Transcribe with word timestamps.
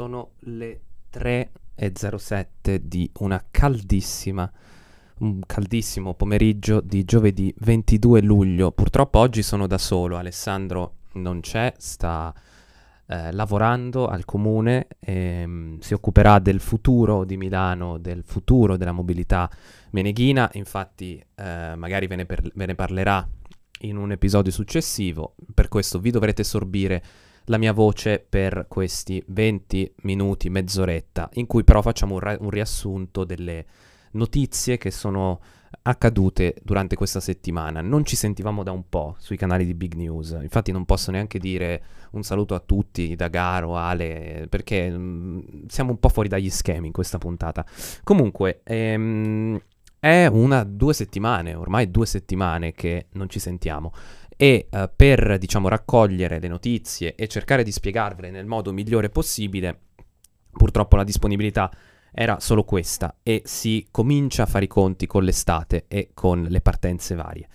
sono 0.00 0.30
le 0.44 0.80
3.07 1.12 2.76
di 2.76 3.10
una 3.18 3.44
caldissima, 3.50 4.50
un 5.18 5.40
caldissimo 5.44 6.14
pomeriggio 6.14 6.80
di 6.80 7.04
giovedì 7.04 7.54
22 7.58 8.22
luglio. 8.22 8.72
Purtroppo 8.72 9.18
oggi 9.18 9.42
sono 9.42 9.66
da 9.66 9.76
solo, 9.76 10.16
Alessandro 10.16 10.94
non 11.14 11.40
c'è, 11.40 11.74
sta 11.76 12.32
eh, 13.08 13.30
lavorando 13.32 14.06
al 14.06 14.24
comune, 14.24 14.86
e, 14.98 15.44
um, 15.44 15.78
si 15.80 15.92
occuperà 15.92 16.38
del 16.38 16.60
futuro 16.60 17.24
di 17.24 17.36
Milano, 17.36 17.98
del 17.98 18.22
futuro 18.24 18.78
della 18.78 18.92
mobilità 18.92 19.50
meneghina, 19.90 20.48
infatti 20.54 21.22
eh, 21.34 21.74
magari 21.76 22.06
ve 22.06 22.16
ne, 22.16 22.24
per- 22.24 22.52
ve 22.54 22.64
ne 22.64 22.74
parlerà 22.74 23.28
in 23.80 23.98
un 23.98 24.12
episodio 24.12 24.50
successivo, 24.50 25.34
per 25.52 25.68
questo 25.68 25.98
vi 25.98 26.10
dovrete 26.10 26.42
sorbire 26.42 27.02
la 27.50 27.58
mia 27.58 27.72
voce 27.72 28.24
per 28.26 28.66
questi 28.68 29.22
20 29.26 29.94
minuti, 30.02 30.48
mezz'oretta, 30.48 31.28
in 31.34 31.46
cui 31.46 31.64
però 31.64 31.82
facciamo 31.82 32.14
un, 32.14 32.20
ra- 32.20 32.36
un 32.40 32.48
riassunto 32.48 33.24
delle 33.24 33.66
notizie 34.12 34.78
che 34.78 34.92
sono 34.92 35.40
accadute 35.82 36.54
durante 36.62 36.94
questa 36.94 37.18
settimana. 37.18 37.80
Non 37.80 38.04
ci 38.04 38.14
sentivamo 38.14 38.62
da 38.62 38.70
un 38.70 38.88
po' 38.88 39.16
sui 39.18 39.36
canali 39.36 39.66
di 39.66 39.74
Big 39.74 39.94
News, 39.94 40.38
infatti 40.40 40.70
non 40.70 40.84
posso 40.84 41.10
neanche 41.10 41.40
dire 41.40 41.82
un 42.12 42.22
saluto 42.22 42.54
a 42.54 42.60
tutti, 42.60 43.16
da 43.16 43.26
Garo, 43.26 43.76
Ale, 43.76 44.46
perché 44.48 44.88
mh, 44.88 44.96
mm, 44.96 45.40
siamo 45.66 45.90
un 45.90 45.98
po' 45.98 46.08
fuori 46.08 46.28
dagli 46.28 46.50
schemi 46.50 46.86
in 46.86 46.92
questa 46.92 47.18
puntata. 47.18 47.66
Comunque, 48.04 48.60
ehm, 48.62 49.60
è 49.98 50.26
una, 50.26 50.62
due 50.62 50.94
settimane, 50.94 51.54
ormai 51.54 51.90
due 51.90 52.06
settimane 52.06 52.72
che 52.72 53.08
non 53.12 53.28
ci 53.28 53.40
sentiamo 53.40 53.92
e 54.42 54.68
uh, 54.70 54.88
per 54.96 55.36
diciamo 55.36 55.68
raccogliere 55.68 56.40
le 56.40 56.48
notizie 56.48 57.14
e 57.14 57.28
cercare 57.28 57.62
di 57.62 57.70
spiegarvele 57.70 58.30
nel 58.30 58.46
modo 58.46 58.72
migliore 58.72 59.10
possibile, 59.10 59.78
purtroppo 60.50 60.96
la 60.96 61.04
disponibilità 61.04 61.70
era 62.10 62.40
solo 62.40 62.64
questa 62.64 63.16
e 63.22 63.42
si 63.44 63.86
comincia 63.90 64.44
a 64.44 64.46
fare 64.46 64.64
i 64.64 64.68
conti 64.68 65.06
con 65.06 65.24
l'estate 65.24 65.84
e 65.88 66.12
con 66.14 66.46
le 66.48 66.62
partenze 66.62 67.14
varie. 67.14 67.48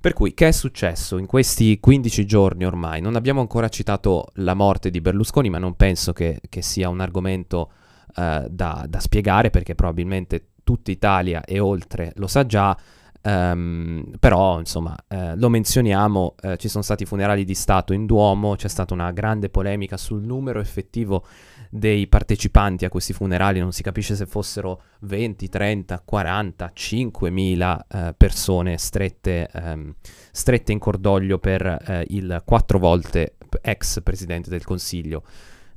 Per 0.00 0.14
cui 0.14 0.34
che 0.34 0.48
è 0.48 0.50
successo 0.50 1.16
in 1.16 1.26
questi 1.26 1.78
15 1.78 2.26
giorni 2.26 2.64
ormai? 2.64 3.00
Non 3.00 3.14
abbiamo 3.14 3.40
ancora 3.40 3.68
citato 3.68 4.26
la 4.34 4.54
morte 4.54 4.90
di 4.90 5.00
Berlusconi, 5.00 5.48
ma 5.48 5.58
non 5.58 5.76
penso 5.76 6.12
che, 6.12 6.40
che 6.48 6.60
sia 6.60 6.88
un 6.88 6.98
argomento 6.98 7.70
uh, 8.16 8.48
da, 8.48 8.84
da 8.88 8.98
spiegare 8.98 9.50
perché 9.50 9.76
probabilmente 9.76 10.48
tutta 10.64 10.90
Italia 10.90 11.44
e 11.44 11.60
oltre 11.60 12.10
lo 12.16 12.26
sa 12.26 12.44
già. 12.46 12.76
Um, 13.24 14.14
però 14.18 14.58
insomma 14.58 14.96
eh, 15.06 15.36
lo 15.36 15.48
menzioniamo, 15.48 16.34
eh, 16.42 16.56
ci 16.56 16.68
sono 16.68 16.82
stati 16.82 17.04
funerali 17.04 17.44
di 17.44 17.54
Stato 17.54 17.92
in 17.92 18.04
Duomo, 18.04 18.56
c'è 18.56 18.66
stata 18.66 18.94
una 18.94 19.12
grande 19.12 19.48
polemica 19.48 19.96
sul 19.96 20.22
numero 20.22 20.58
effettivo 20.58 21.24
dei 21.70 22.08
partecipanti 22.08 22.84
a 22.84 22.88
questi 22.88 23.12
funerali, 23.12 23.60
non 23.60 23.72
si 23.72 23.82
capisce 23.82 24.16
se 24.16 24.26
fossero 24.26 24.82
20, 25.00 25.48
30, 25.48 26.02
40, 26.04 26.70
5 26.74 27.30
mila 27.30 27.86
eh, 27.88 28.12
persone 28.14 28.76
strette, 28.76 29.48
ehm, 29.50 29.94
strette, 30.32 30.72
in 30.72 30.78
cordoglio 30.80 31.38
per 31.38 31.64
eh, 31.64 32.04
il 32.08 32.42
quattro 32.44 32.78
volte 32.78 33.36
ex 33.62 34.02
Presidente 34.02 34.50
del 34.50 34.64
Consiglio 34.64 35.22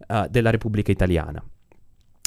eh, 0.07 0.27
della 0.29 0.49
Repubblica 0.49 0.91
Italiana. 0.91 1.41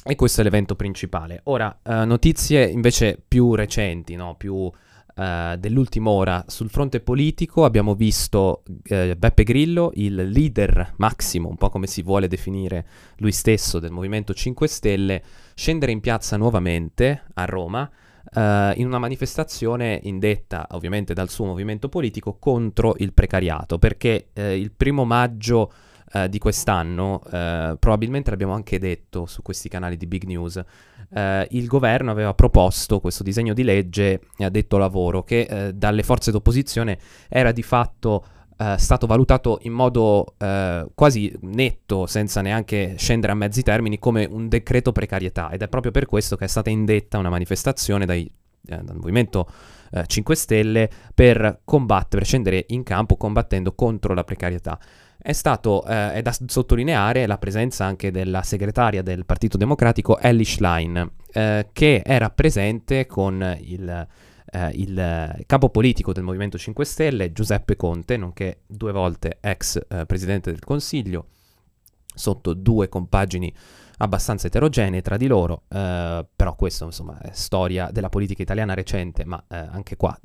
E 0.04 0.14
questo 0.16 0.40
è 0.40 0.44
l'evento 0.44 0.74
principale. 0.74 1.40
Ora, 1.44 1.80
eh, 1.82 2.04
notizie 2.06 2.64
invece 2.66 3.20
più 3.26 3.54
recenti, 3.54 4.14
no? 4.14 4.36
più 4.36 4.70
Uh, 5.18 5.56
dell'ultima 5.56 6.10
ora. 6.10 6.44
Sul 6.46 6.70
fronte 6.70 7.00
politico 7.00 7.64
abbiamo 7.64 7.96
visto 7.96 8.62
uh, 8.66 9.16
Beppe 9.16 9.42
Grillo, 9.42 9.90
il 9.94 10.14
leader 10.14 10.92
massimo, 10.98 11.48
un 11.48 11.56
po' 11.56 11.70
come 11.70 11.88
si 11.88 12.02
vuole 12.02 12.28
definire 12.28 12.86
lui 13.16 13.32
stesso, 13.32 13.80
del 13.80 13.90
Movimento 13.90 14.32
5 14.32 14.68
Stelle, 14.68 15.22
scendere 15.54 15.90
in 15.90 15.98
piazza 15.98 16.36
nuovamente 16.36 17.24
a 17.34 17.46
Roma 17.46 17.80
uh, 17.82 18.38
in 18.76 18.86
una 18.86 19.00
manifestazione 19.00 19.98
indetta 20.04 20.68
ovviamente 20.70 21.14
dal 21.14 21.30
suo 21.30 21.46
movimento 21.46 21.88
politico 21.88 22.36
contro 22.38 22.94
il 22.98 23.12
precariato, 23.12 23.76
perché 23.76 24.28
il 24.34 24.70
primo 24.70 25.04
maggio 25.04 25.72
eh, 26.12 26.28
di 26.30 26.38
quest'anno, 26.38 27.22
eh, 27.30 27.76
probabilmente 27.78 28.30
l'abbiamo 28.30 28.54
anche 28.54 28.78
detto 28.78 29.26
su 29.26 29.42
questi 29.42 29.68
canali 29.68 29.98
di 29.98 30.06
Big 30.06 30.24
News, 30.24 30.62
eh, 31.10 31.46
il 31.50 31.66
governo 31.66 32.10
aveva 32.10 32.34
proposto 32.34 33.00
questo 33.00 33.22
disegno 33.22 33.54
di 33.54 33.62
legge 33.62 34.20
a 34.38 34.48
detto 34.48 34.76
lavoro 34.76 35.22
che 35.22 35.40
eh, 35.40 35.72
dalle 35.74 36.02
forze 36.02 36.30
d'opposizione 36.30 36.98
era 37.28 37.52
di 37.52 37.62
fatto 37.62 38.24
Uh, 38.58 38.76
stato 38.76 39.06
valutato 39.06 39.60
in 39.62 39.72
modo 39.72 40.34
uh, 40.36 40.90
quasi 40.92 41.32
netto, 41.42 42.06
senza 42.06 42.40
neanche 42.40 42.96
scendere 42.98 43.30
a 43.30 43.36
mezzi 43.36 43.62
termini, 43.62 44.00
come 44.00 44.26
un 44.28 44.48
decreto 44.48 44.90
precarietà. 44.90 45.50
Ed 45.50 45.62
è 45.62 45.68
proprio 45.68 45.92
per 45.92 46.06
questo 46.06 46.34
che 46.34 46.46
è 46.46 46.48
stata 46.48 46.68
indetta 46.68 47.18
una 47.18 47.28
manifestazione 47.28 48.04
dai, 48.04 48.28
eh, 48.66 48.80
dal 48.82 48.96
Movimento 48.96 49.48
eh, 49.92 50.04
5 50.04 50.34
Stelle 50.34 50.90
per 51.14 51.60
combattere, 51.64 52.18
per 52.18 52.26
scendere 52.26 52.64
in 52.70 52.82
campo 52.82 53.16
combattendo 53.16 53.74
contro 53.74 54.12
la 54.12 54.24
precarietà 54.24 54.76
è, 55.20 55.32
stato, 55.32 55.84
eh, 55.84 56.12
è 56.14 56.22
da 56.22 56.34
sottolineare 56.46 57.26
la 57.26 57.38
presenza 57.38 57.84
anche 57.84 58.10
della 58.10 58.42
segretaria 58.42 59.02
del 59.02 59.26
Partito 59.26 59.56
Democratico 59.56 60.18
Ellie 60.18 60.44
Schlein, 60.44 61.10
eh, 61.32 61.68
che 61.72 62.02
era 62.04 62.30
presente 62.30 63.06
con 63.06 63.56
il, 63.60 64.06
eh, 64.52 64.70
il, 64.74 65.42
capo 65.46 65.70
politico 65.70 66.12
del 66.12 66.22
Movimento 66.22 66.56
5 66.56 66.84
Stelle, 66.84 67.32
Giuseppe 67.32 67.74
Conte, 67.74 68.16
nonché 68.16 68.60
due 68.66 68.92
volte 68.92 69.38
ex 69.40 69.80
eh, 69.88 70.06
Presidente 70.06 70.50
del 70.50 70.64
Consiglio, 70.64 71.26
sotto 72.14 72.54
due 72.54 72.88
compagini 72.88 73.52
abbastanza 73.98 74.46
eterogenee 74.46 75.02
tra 75.02 75.16
di 75.16 75.26
loro, 75.26 75.64
eh, 75.68 76.24
però 76.34 76.54
questo 76.54 76.84
insomma 76.84 77.18
è 77.18 77.30
storia 77.32 77.90
della 77.90 78.08
politica 78.08 78.42
italiana 78.42 78.74
recente, 78.74 79.24
ma 79.24 79.42
eh, 79.48 79.56
anche 79.56 79.96
qua 79.96 80.16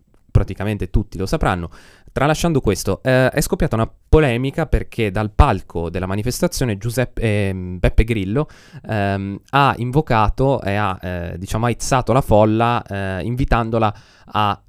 praticamente 0.43 0.89
tutti 0.89 1.17
lo 1.17 1.25
sapranno. 1.25 1.69
Tralasciando 2.11 2.61
questo, 2.61 3.01
eh, 3.01 3.29
è 3.29 3.41
scoppiata 3.41 3.75
una 3.75 3.91
polemica 4.07 4.67
perché 4.67 5.09
dal 5.09 5.31
palco 5.31 5.89
della 5.89 6.05
manifestazione 6.05 6.77
Giuseppe, 6.77 7.21
eh, 7.21 7.53
Beppe 7.55 8.03
Grillo 8.03 8.47
ehm, 8.87 9.39
ha 9.49 9.73
invocato 9.77 10.61
e 10.61 10.75
ha 10.75 10.99
eh, 11.01 11.35
diciamo 11.37 11.65
aizzato 11.65 12.13
la 12.13 12.21
folla 12.21 12.83
eh, 12.83 13.23
invitandola 13.23 13.95
a 14.25 14.61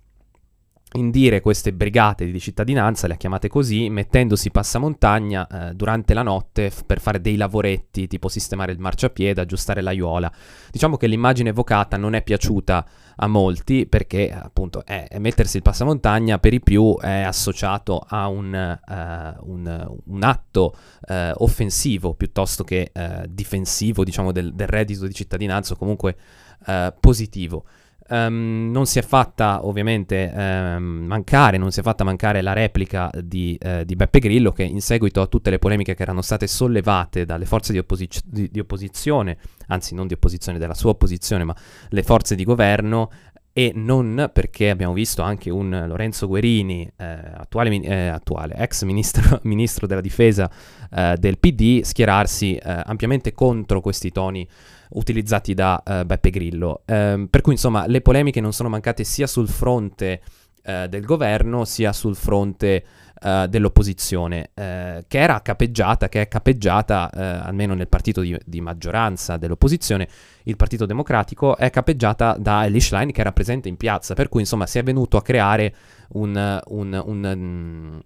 indire 0.97 1.41
queste 1.41 1.72
brigate 1.72 2.31
di 2.31 2.41
cittadinanza, 2.41 3.06
le 3.06 3.15
ha 3.15 3.16
chiamate 3.16 3.49
così, 3.49 3.88
mettendosi 3.88 4.50
passamontagna 4.50 5.47
eh, 5.47 5.75
durante 5.75 6.15
la 6.15 6.22
notte 6.22 6.71
f- 6.71 6.84
per 6.84 7.00
fare 7.00 7.21
dei 7.21 7.37
lavoretti, 7.37 8.06
tipo 8.06 8.28
sistemare 8.28 8.72
il 8.72 8.78
marciapiede, 8.78 9.41
aggiustare 9.41 9.81
l'aiuola. 9.81 10.32
Diciamo 10.71 10.97
che 10.97 11.06
l'immagine 11.06 11.50
evocata 11.50 11.97
non 11.97 12.15
è 12.15 12.22
piaciuta 12.22 12.87
a 13.16 13.27
molti 13.27 13.87
perché 13.87 14.32
appunto 14.32 14.84
è 14.84 15.06
mettersi 15.19 15.59
il 15.59 15.62
passamontagna 15.62 16.38
per 16.38 16.53
i 16.53 16.60
più 16.60 16.99
è 16.99 17.21
associato 17.21 18.05
a 18.06 18.26
un, 18.26 18.78
uh, 18.87 19.50
un, 19.53 19.97
un 20.06 20.22
atto 20.22 20.75
uh, 21.09 21.15
offensivo 21.37 22.15
piuttosto 22.15 22.65
che 22.65 22.91
uh, 22.93 23.25
difensivo, 23.28 24.05
diciamo, 24.05 24.32
del, 24.32 24.53
del, 24.55 24.66
reddito 24.66 25.06
di 25.06 25.15
cittadinanza 25.15 25.75
o 25.75 25.76
comunque 25.76 26.16
positivo. 26.99 27.65
Um, 28.06 28.70
non 28.70 28.84
si 28.84 28.98
è 28.98 29.03
fatta 29.03 29.65
ovviamente 29.66 30.31
um, 30.34 31.04
mancare, 31.06 31.56
non 31.56 31.70
si 31.70 31.81
è 31.81 31.82
fatta 31.82 32.04
mancare 32.04 32.42
la 32.42 32.53
replica 32.53 33.10
di, 33.19 33.59
uh, 33.65 33.82
di, 33.82 33.97
Beppe 33.97 34.19
Grillo 34.19 34.53
che 34.53 34.62
in 34.62 34.82
seguito 34.82 35.22
a 35.22 35.26
tutte 35.26 35.48
le 35.48 35.59
polemiche 35.59 35.94
che 35.94 36.03
erano 36.03 36.20
state 36.20 36.47
sollevate 36.47 37.25
dalle 37.25 37.47
forze 37.47 37.72
di, 37.72 37.78
opposiz- 37.78 38.22
di, 38.26 38.50
di 38.50 38.60
opposizione, 38.60 39.38
anzi 39.69 39.94
non 39.94 40.06
di 40.06 40.12
opposizione, 40.12 40.59
della 40.59 40.75
sua 40.75 40.91
opposizione, 40.91 41.44
ma 41.44 41.56
le 41.88 42.03
forze 42.03 42.34
di 42.34 42.44
governo, 42.44 43.10
e 43.56 43.70
non 43.72 44.31
perché 44.32 44.69
abbiamo 44.69 44.92
visto 44.92 45.22
anche 45.22 45.48
un 45.48 45.84
Lorenzo 45.87 46.26
Guerini, 46.26 46.91
eh, 46.97 47.04
attuale, 47.04 47.81
eh, 47.82 48.09
attuale, 48.09 48.56
ex 48.56 48.82
ministro, 48.82 49.38
ministro, 49.44 49.87
della 49.87 50.00
difesa 50.00 50.50
eh, 50.91 51.15
del 51.16 51.38
PD, 51.38 51.82
schierarsi 51.82 52.56
eh, 52.56 52.82
ampiamente 52.84 53.32
contro 53.32 53.81
questi 53.81 54.10
toni 54.10 54.47
utilizzati 54.94 55.55
da 55.55 55.81
uh, 55.84 56.05
Beppe 56.05 56.31
Grillo. 56.31 56.82
Um, 56.87 57.26
per 57.26 57.40
cui 57.40 57.52
insomma 57.52 57.87
le 57.87 58.00
polemiche 58.00 58.40
non 58.40 58.52
sono 58.52 58.69
mancate 58.69 59.05
sia 59.05 59.26
sul 59.26 59.49
fronte 59.49 60.20
uh, 60.64 60.87
del 60.87 61.05
governo 61.05 61.64
sia 61.64 61.93
sul 61.93 62.17
fronte 62.17 62.84
uh, 63.25 63.47
dell'opposizione, 63.47 64.50
che 64.55 65.19
era 65.19 65.41
capeggiata, 65.41 66.09
che 66.09 66.21
è 66.21 66.29
capeggiata 66.29 67.11
almeno 67.12 67.75
nel 67.75 67.88
partito 67.88 68.21
di, 68.21 68.38
di, 68.44 68.61
maggioranza 68.61 69.37
dell'opposizione, 69.37 70.09
il 70.44 70.56
Partito 70.56 70.87
Democratico 70.87 71.56
è 71.56 71.71
capeggiata 71.71 72.37
da 72.38 72.65
Elish 72.65 72.93
Line 72.93 73.12
che 73.12 73.21
era 73.21 73.32
presente 73.32 73.69
in 73.69 73.76
piazza, 73.76 74.15
per 74.15 74.29
cui 74.29 74.41
insomma 74.41 74.67
si 74.67 74.79
è 74.79 74.82
venuto 74.82 75.17
a 75.17 75.23
creare 75.23 75.75
un, 76.11 76.61
un, 76.67 77.03
un, 77.05 78.00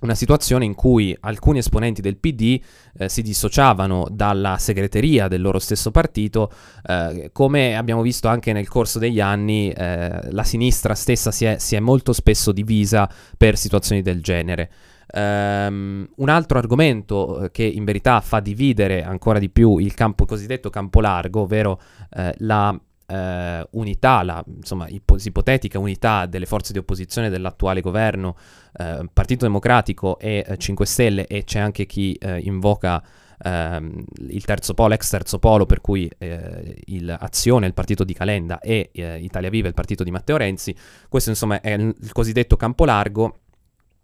una 0.00 0.14
situazione 0.14 0.64
in 0.64 0.74
cui 0.74 1.16
alcuni 1.20 1.58
esponenti 1.58 2.00
del 2.00 2.16
PD 2.16 2.60
eh, 2.98 3.08
si 3.08 3.22
dissociavano 3.22 4.06
dalla 4.10 4.56
segreteria 4.58 5.28
del 5.28 5.40
loro 5.40 5.58
stesso 5.58 5.90
partito, 5.90 6.50
eh, 6.86 7.30
come 7.32 7.76
abbiamo 7.76 8.02
visto 8.02 8.28
anche 8.28 8.52
nel 8.52 8.68
corso 8.68 8.98
degli 8.98 9.20
anni, 9.20 9.70
eh, 9.70 10.32
la 10.32 10.44
sinistra 10.44 10.94
stessa 10.94 11.30
si 11.30 11.44
è, 11.44 11.58
si 11.58 11.76
è, 11.76 11.80
molto 11.80 12.12
spesso 12.12 12.52
divisa 12.52 13.10
per 13.36 13.56
situazioni 13.56 14.02
del 14.02 14.22
genere. 14.22 14.70
Um, 15.12 16.08
un 16.18 16.28
altro 16.28 16.58
argomento 16.58 17.42
eh, 17.42 17.50
che 17.50 17.64
in 17.64 17.84
verità 17.84 18.20
fa 18.20 18.38
dividere 18.38 19.02
ancora 19.02 19.40
di 19.40 19.50
più 19.50 19.78
il 19.78 19.92
campo 19.92 20.24
cosiddetto 20.24 20.70
campo 20.70 21.00
largo, 21.00 21.40
ovvero 21.40 21.80
eh, 22.10 22.32
la 22.38 22.80
eh, 23.10 23.66
unità, 23.72 24.22
la 24.22 24.42
insomma, 24.46 24.86
ipos- 24.88 25.24
ipotetica 25.24 25.78
unità 25.78 26.26
delle 26.26 26.46
forze 26.46 26.72
di 26.72 26.78
opposizione 26.78 27.28
dell'attuale 27.28 27.80
governo, 27.80 28.36
eh, 28.78 29.08
Partito 29.12 29.44
Democratico 29.44 30.18
e 30.18 30.54
5 30.56 30.86
Stelle, 30.86 31.26
e 31.26 31.44
c'è 31.44 31.58
anche 31.58 31.86
chi 31.86 32.18
invoca 32.20 33.02
ehm, 33.42 34.04
il 34.28 34.44
terzo 34.44 34.74
polo, 34.74 34.94
ex 34.94 35.08
terzo 35.10 35.38
polo, 35.38 35.66
per 35.66 35.80
cui 35.80 36.10
eh, 36.18 36.76
il 36.86 37.14
Azione, 37.18 37.66
il 37.66 37.74
partito 37.74 38.04
di 38.04 38.12
Calenda 38.12 38.60
e 38.60 38.90
eh, 38.92 39.18
Italia 39.18 39.50
Viva, 39.50 39.68
il 39.68 39.74
partito 39.74 40.04
di 40.04 40.10
Matteo 40.10 40.36
Renzi. 40.36 40.74
Questo 41.08 41.30
insomma 41.30 41.60
è 41.60 41.72
il 41.72 42.12
cosiddetto 42.12 42.56
campo 42.56 42.84
largo 42.84 43.40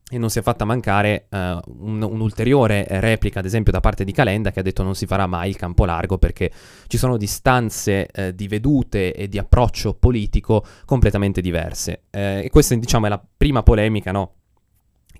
e 0.09 0.19
non 0.19 0.31
si 0.31 0.39
è 0.39 0.43
fatta 0.43 0.65
mancare 0.65 1.27
uh, 1.31 1.37
un, 1.37 2.01
un'ulteriore 2.01 2.87
replica, 2.89 3.41
ad 3.41 3.45
esempio, 3.45 3.73
da 3.73 3.81
parte 3.81 4.05
di 4.05 4.13
Calenda, 4.13 4.53
che 4.53 4.61
ha 4.61 4.63
detto 4.63 4.85
non 4.85 4.95
si 4.95 5.05
farà 5.05 5.27
mai 5.27 5.49
il 5.49 5.57
campo 5.57 5.85
largo 5.85 6.17
perché 6.17 6.53
ci 6.87 6.97
sono 6.97 7.17
distanze 7.17 8.09
uh, 8.15 8.31
di 8.31 8.47
vedute 8.47 9.13
e 9.13 9.29
di 9.29 9.37
approccio 9.37 9.95
politico 9.95 10.65
completamente 10.85 11.41
diverse. 11.41 12.05
Uh, 12.13 12.45
e 12.45 12.49
questa, 12.53 12.77
diciamo, 12.77 13.07
è 13.07 13.09
la 13.09 13.25
prima 13.37 13.65
polemica, 13.65 14.13
no? 14.13 14.35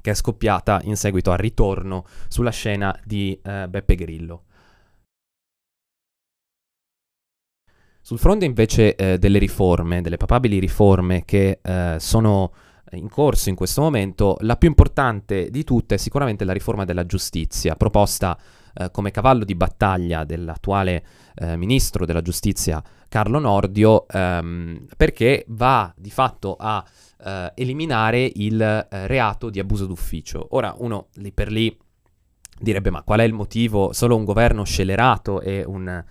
che 0.01 0.13
è 0.13 0.15
scoppiata 0.15 0.81
in 0.85 0.95
seguito 0.95 1.33
al 1.33 1.39
ritorno 1.39 2.05
sulla 2.29 2.51
scena 2.51 2.97
di 3.05 3.37
Beppe 3.43 3.97
Grillo. 3.97 4.45
Sul 8.01 8.21
fronte 8.21 8.45
invece 8.45 8.95
delle 9.19 9.41
riforme, 9.41 10.03
delle 10.03 10.17
papabili 10.17 10.61
riforme 10.61 11.25
che 11.25 11.59
sono 11.97 12.53
in 12.93 13.09
corso 13.09 13.49
in 13.49 13.55
questo 13.55 13.81
momento, 13.81 14.37
la 14.41 14.57
più 14.57 14.69
importante 14.69 15.51
di 15.51 15.65
tutte 15.65 15.97
è 15.97 15.99
sicuramente 15.99 16.45
la 16.45 16.53
riforma 16.53 16.85
della 16.85 17.05
giustizia, 17.07 17.75
proposta 17.75 18.39
eh, 18.75 18.91
come 18.91 19.11
cavallo 19.11 19.45
di 19.45 19.55
battaglia 19.55 20.25
dell'attuale 20.25 21.05
eh, 21.35 21.57
ministro 21.57 22.05
della 22.05 22.23
giustizia 22.23 22.83
Carlo 23.09 23.39
Nordio, 23.39 24.07
ehm, 24.09 24.87
perché 24.97 25.45
va 25.49 25.93
di 25.97 26.11
fatto 26.11 26.57
a 26.59 26.85
eh, 27.25 27.53
eliminare 27.55 28.31
il 28.35 28.61
eh, 28.61 29.07
reato 29.07 29.51
di 29.51 29.59
abuso 29.59 29.87
d'ufficio. 29.87 30.49
Ora 30.51 30.75
uno 30.79 31.09
lì 31.15 31.33
per 31.33 31.51
lì 31.51 31.77
direbbe 32.59 32.91
ma 32.91 33.03
qual 33.03 33.21
è 33.21 33.25
il 33.25 33.33
motivo? 33.33 33.93
Solo 33.93 34.17
un 34.17 34.25
governo 34.25 34.65
scellerato 34.65 35.41
e 35.41 35.65
un, 35.65 36.05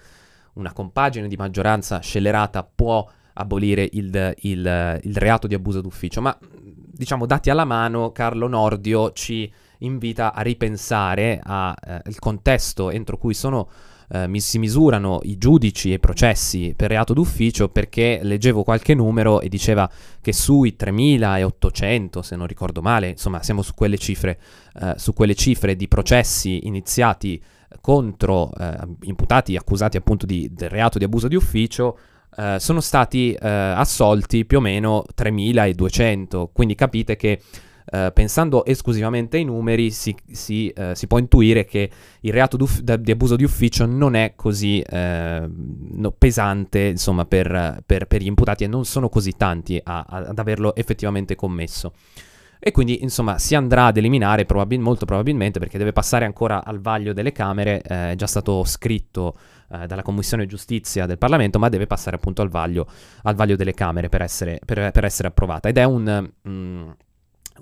una 0.53 0.73
compagine 0.73 1.27
di 1.27 1.35
maggioranza 1.35 1.99
scellerata 1.99 2.63
può 2.63 3.07
abolire 3.35 3.87
il, 3.93 4.33
il, 4.41 4.99
il, 5.03 5.15
reato 5.15 5.47
di 5.47 5.53
abuso 5.53 5.81
d'ufficio, 5.81 6.21
ma 6.21 6.37
diciamo 6.41 7.25
dati 7.25 7.49
alla 7.49 7.65
mano 7.65 8.11
Carlo 8.11 8.47
Nordio 8.47 9.11
ci 9.11 9.51
invita 9.79 10.33
a 10.33 10.41
ripensare 10.41 11.39
al 11.43 11.75
eh, 12.05 12.15
contesto 12.19 12.89
entro 12.89 13.17
cui 13.17 13.33
sono 13.33 13.67
eh, 14.09 14.27
mi, 14.27 14.39
si 14.39 14.59
misurano 14.59 15.19
i 15.23 15.37
giudici 15.37 15.91
e 15.91 15.95
i 15.95 15.99
processi 15.99 16.73
per 16.75 16.89
reato 16.89 17.13
d'ufficio 17.13 17.69
perché 17.69 18.19
leggevo 18.21 18.63
qualche 18.63 18.93
numero 18.93 19.41
e 19.41 19.49
diceva 19.49 19.89
che 20.21 20.33
sui 20.33 20.75
3.800, 20.79 22.19
se 22.19 22.35
non 22.35 22.47
ricordo 22.47 22.81
male, 22.81 23.09
insomma 23.09 23.41
siamo 23.41 23.61
su 23.61 23.73
quelle 23.73 23.97
cifre, 23.97 24.39
eh, 24.79 24.93
su 24.97 25.13
quelle 25.13 25.35
cifre 25.35 25.75
di 25.75 25.87
processi 25.87 26.67
iniziati 26.67 27.41
contro 27.81 28.51
eh, 28.57 28.77
imputati 29.01 29.55
accusati 29.55 29.97
appunto 29.97 30.25
di, 30.25 30.49
del 30.51 30.69
reato 30.69 30.97
di 30.97 31.03
abuso 31.03 31.27
di 31.27 31.35
ufficio, 31.35 31.97
Uh, 32.35 32.57
sono 32.57 32.81
stati 32.81 33.33
uh, 33.33 33.45
assolti 33.45 34.45
più 34.45 34.57
o 34.57 34.61
meno 34.61 35.05
3.200, 35.15 36.49
quindi 36.51 36.75
capite 36.75 37.15
che 37.15 37.39
Uh, 37.85 38.11
pensando 38.11 38.65
esclusivamente 38.65 39.37
ai 39.37 39.43
numeri, 39.43 39.91
si, 39.91 40.15
si, 40.31 40.73
uh, 40.75 40.95
si, 40.95 41.05
può 41.05 41.19
intuire 41.19 41.65
che 41.65 41.87
il 42.21 42.33
reato 42.33 42.57
di 42.57 43.11
abuso 43.11 43.35
di 43.35 43.43
ufficio 43.43 43.85
non 43.85 44.15
è 44.15 44.33
così 44.35 44.83
uh, 44.83 44.95
no, 44.95 46.11
pesante 46.17 46.79
insomma, 46.79 47.25
per, 47.25 47.83
per, 47.85 48.07
per, 48.07 48.23
gli 48.23 48.25
imputati 48.25 48.63
e 48.63 48.67
non 48.67 48.85
sono 48.85 49.07
così 49.07 49.33
tanti 49.37 49.79
a, 49.83 49.99
a, 49.99 50.17
ad 50.17 50.39
averlo 50.39 50.75
effettivamente 50.75 51.35
commesso. 51.35 51.93
E 52.59 52.71
quindi, 52.71 53.03
insomma, 53.03 53.37
si 53.37 53.55
andrà 53.55 53.85
ad 53.87 53.97
eliminare 53.97 54.45
probabil- 54.45 54.79
molto 54.79 55.05
probabilmente 55.05 55.59
perché 55.59 55.77
deve 55.77 55.93
passare 55.93 56.25
ancora 56.25 56.63
al 56.63 56.79
vaglio 56.79 57.13
delle 57.13 57.31
Camere, 57.31 57.81
è 57.81 58.13
già 58.15 58.27
stato 58.27 58.63
scritto 58.63 59.35
dalla 59.67 60.03
Commissione 60.03 60.45
Giustizia 60.45 61.05
del 61.05 61.17
Parlamento, 61.17 61.59
ma 61.59 61.69
deve 61.69 61.87
passare 61.87 62.15
appunto 62.15 62.41
al 62.41 62.49
vaglio, 62.49 62.87
al 63.23 63.35
vaglio 63.35 63.55
delle 63.55 63.73
Camere 63.73 64.09
per 64.09 64.21
essere, 64.21 64.59
per, 64.63 64.91
per 64.91 65.05
essere, 65.05 65.27
approvata. 65.27 65.69
Ed 65.69 65.77
è 65.77 65.83
un... 65.83 66.29
Mm, 66.47 66.89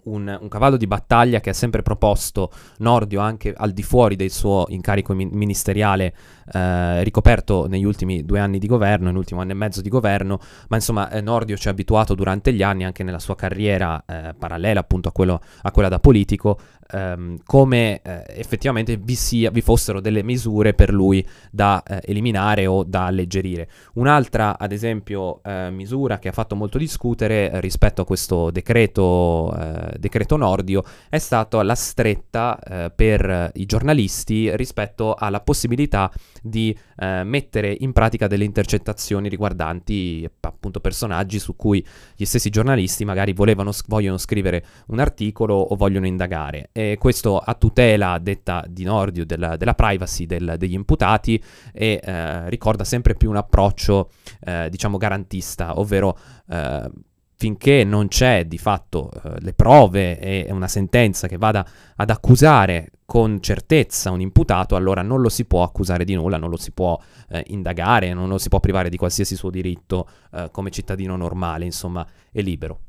un, 0.06 0.38
un, 0.42 0.48
cavallo 0.48 0.78
di 0.78 0.88
battaglia 0.88 1.40
che 1.40 1.52
ha 1.52 1.54
sempre 1.54 1.82
proposto 1.82 2.52
Nordio 2.80 3.20
anche 3.20 3.54
al 3.56 3.72
di 3.72 3.84
fuori 3.84 4.16
del 4.16 4.32
suo 4.32 4.66
incarico 4.70 5.14
mi- 5.14 5.26
ministeriale 5.26 6.14
eh, 6.52 7.04
ricoperto 7.04 7.68
negli 7.68 7.86
ultimi 7.86 8.26
due 8.26 8.40
anni 8.40 8.60
di 8.60 8.68
governo, 8.68 9.06
nell'ultimo 9.08 9.42
anno 9.42 9.52
e 9.52 9.56
mezzo 9.56 9.82
di 9.82 9.90
governo, 9.90 10.40
ma 10.70 10.76
insomma 10.76 11.10
eh, 11.10 11.22
Nordio 11.22 11.56
ci 11.56 11.68
ha 11.68 11.72
abituato 11.72 12.16
durante 12.16 12.54
gli 12.54 12.64
anni 12.64 12.84
anche 12.84 13.04
nella 13.04 13.20
sua 13.20 13.36
carriera 13.36 14.04
eh, 14.06 14.34
parallela 14.38 14.80
appunto 14.80 15.10
a, 15.10 15.12
quello, 15.12 15.40
a, 15.62 15.72
quella 15.72 15.90
da 15.90 16.00
politico 16.00 16.60
ehm, 16.94 17.40
come 17.46 18.02
eh, 18.02 18.24
effettivamente 18.28 18.98
vi, 18.98 19.16
sia, 19.16 19.50
vi, 19.50 19.62
fossero 19.62 20.00
delle 20.00 20.24
misure 20.24 20.74
per 20.74 20.94
lui 20.94 21.26
da 21.52 21.82
eh, 21.84 22.02
eliminare 22.06 22.68
o 22.68 22.84
da 22.84 23.06
alleggerire. 23.06 23.68
Un'altra 23.94 24.58
ad 24.60 24.72
esempio 24.72 25.42
eh, 25.44 25.70
misura 25.72 26.20
che 26.20 26.30
ha 26.30 26.32
fatto 26.32 26.56
molto 26.56 26.78
discutere 26.78 27.60
rispetto 27.60 28.02
a 28.02 28.06
questo 28.06 28.52
decreto 28.52 29.92
decreto 29.98 30.38
Nordio 30.38 30.84
è 31.10 31.18
stata 31.18 31.62
la 31.64 31.76
stretta 31.76 32.60
eh, 32.60 32.92
per 32.96 33.52
i 33.56 33.66
giornalisti 33.66 34.56
rispetto 34.56 35.16
alla 35.16 35.42
possibilità 35.42 36.12
di 36.42 36.78
eh, 36.98 37.24
mettere 37.24 37.76
in 37.80 37.94
pratica 37.94 38.28
delle 38.28 38.44
intercettazioni 38.44 39.30
riguardanti 39.30 40.30
appunto 40.42 40.80
personaggi 40.80 41.40
su 41.40 41.56
cui 41.56 41.86
gli 42.16 42.26
stessi 42.26 42.50
giornalisti 42.50 43.06
magari 43.06 43.34
volevano, 43.34 43.72
vogliono 43.88 44.18
scrivere 44.18 44.66
un 44.88 45.00
articolo 45.00 45.56
o 45.56 45.76
vogliono 45.76 46.06
indagare. 46.06 46.70
E 46.72 46.83
questo 47.00 47.38
a 47.38 47.54
tutela 47.56 48.18
detta 48.20 48.64
di 48.68 48.84
Nordio 48.84 49.26
della, 49.26 49.58
della 49.58 49.74
privacy 49.74 50.26
del, 50.26 50.56
degli 50.58 50.74
imputati 50.74 51.42
e 51.72 52.00
eh, 52.04 52.50
ricorda 52.50 52.84
sempre 52.84 53.16
più 53.16 53.30
un 53.30 53.38
approccio 53.38 54.10
eh, 54.42 54.70
diciamo 54.70 54.98
garantista, 54.98 55.80
ovvero 55.80 56.18
eh, 56.50 56.90
finché 57.36 57.84
non 57.84 58.08
c'è 58.08 58.46
di 58.46 58.58
fatto 58.58 59.12
eh, 59.12 59.42
le 59.42 59.54
prove 59.54 60.18
e 60.18 60.48
una 60.52 60.70
sentenza 60.70 61.28
che 61.28 61.38
vada 61.38 61.68
ad 61.96 62.10
accusare 62.10 62.92
con 63.06 63.42
certezza 63.42 64.12
un 64.12 64.22
imputato, 64.22 64.76
allora 64.76 65.02
non 65.02 65.20
lo 65.20 65.30
si 65.30 65.46
può 65.46 65.64
accusare 65.64 66.06
di 66.06 66.16
nulla, 66.16 66.38
non 66.38 66.50
lo 66.50 66.58
si 66.58 66.72
può 66.72 66.98
eh, 67.30 67.44
indagare, 67.48 68.14
non 68.14 68.30
lo 68.30 68.38
si 68.38 68.48
può 68.48 68.60
privare 68.60 68.90
di 68.90 68.98
qualsiasi 68.98 69.36
suo 69.36 69.50
diritto 69.50 70.08
eh, 70.32 70.50
come 70.52 70.72
cittadino 70.72 71.16
normale, 71.16 71.66
insomma, 71.66 72.08
è 72.32 72.42
libero. 72.42 72.80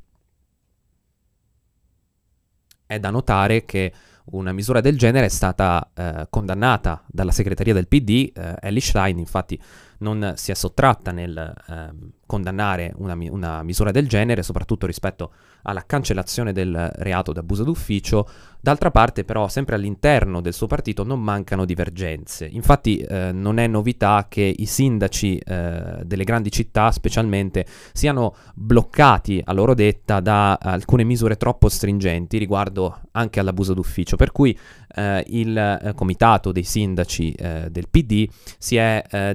È 2.86 2.98
da 2.98 3.10
notare 3.10 3.64
che 3.64 3.92
una 4.26 4.52
misura 4.52 4.80
del 4.80 4.96
genere 4.96 5.26
è 5.26 5.30
stata 5.30 5.90
eh, 5.94 6.26
condannata 6.30 7.02
dalla 7.06 7.32
segreteria 7.32 7.74
del 7.74 7.88
PD, 7.88 8.32
eh, 8.34 8.56
Ellie 8.60 8.80
Schlein 8.80 9.18
infatti 9.18 9.60
non 9.98 10.34
si 10.36 10.50
è 10.50 10.54
sottratta 10.54 11.12
nel 11.12 11.54
eh, 11.68 12.12
condannare 12.26 12.92
una, 12.96 13.16
una, 13.30 13.62
misura 13.62 13.90
del 13.90 14.08
genere, 14.08 14.42
soprattutto 14.42 14.86
rispetto 14.86 15.32
alla 15.62 15.84
cancellazione 15.86 16.52
del 16.52 16.90
reato 16.96 17.32
d'abuso 17.32 17.64
d'ufficio. 17.64 18.28
D'altra 18.60 18.90
parte, 18.90 19.24
però, 19.24 19.48
sempre 19.48 19.74
all'interno 19.74 20.40
del 20.40 20.54
suo 20.54 20.66
partito 20.66 21.04
non 21.04 21.20
mancano 21.20 21.66
divergenze. 21.66 22.46
Infatti, 22.46 22.98
eh, 22.98 23.30
non 23.30 23.58
è 23.58 23.66
novità 23.66 24.26
che 24.28 24.54
i 24.56 24.64
sindaci 24.64 25.36
eh, 25.36 26.00
delle 26.02 26.24
grandi 26.24 26.50
città, 26.50 26.90
specialmente, 26.90 27.66
siano 27.92 28.34
bloccati 28.54 29.42
a 29.44 29.52
loro 29.52 29.74
detta 29.74 30.20
da 30.20 30.54
alcune 30.54 31.04
misure 31.04 31.36
troppo 31.36 31.68
stringenti 31.68 32.38
riguardo 32.38 33.00
anche 33.12 33.38
all'abuso 33.38 33.74
d'ufficio. 33.74 34.16
Per 34.16 34.32
cui 34.32 34.58
eh, 34.94 35.24
il 35.28 35.56
eh, 35.56 35.92
comitato 35.94 36.52
dei 36.52 36.62
sindaci 36.62 37.32
eh, 37.32 37.68
del 37.70 37.88
PD 37.90 38.28
si 38.58 38.76
è 38.76 39.02
eh, 39.10 39.34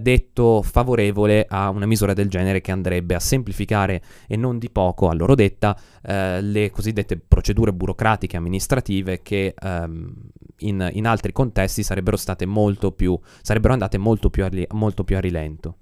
detto 0.50 0.62
favorevole 0.64 1.46
a 1.48 1.70
una 1.70 1.86
misura 1.86 2.14
del 2.14 2.30
genere 2.30 2.62
che 2.62 2.72
andrebbe 2.72 3.16
a 3.16 3.20
semplificare 3.20 4.02
e 4.28 4.36
non 4.36 4.58
di 4.58 4.70
poco, 4.70 5.10
a 5.10 5.14
loro 5.14 5.36
detta, 5.36 5.78
eh, 6.02 6.42
le 6.42 6.72
cosiddette 6.72 7.18
procedure 7.18 7.74
burocratiche 7.74 8.38
amministrative 8.38 9.22
che 9.22 9.54
ehm, 9.58 10.14
in, 10.60 10.90
in, 10.94 11.08
altri 11.08 11.32
contesti 11.32 11.84
sarebbero 11.84 12.18
state 12.18 12.46
molto 12.46 12.92
più, 12.92 13.18
sarebbero 13.42 13.74
andate 13.74 13.98
molto 13.98 14.30
più 14.30 14.44
a, 14.44 14.50
molto 14.72 15.04
più 15.04 15.16
a 15.16 15.20
rilento. 15.20 15.76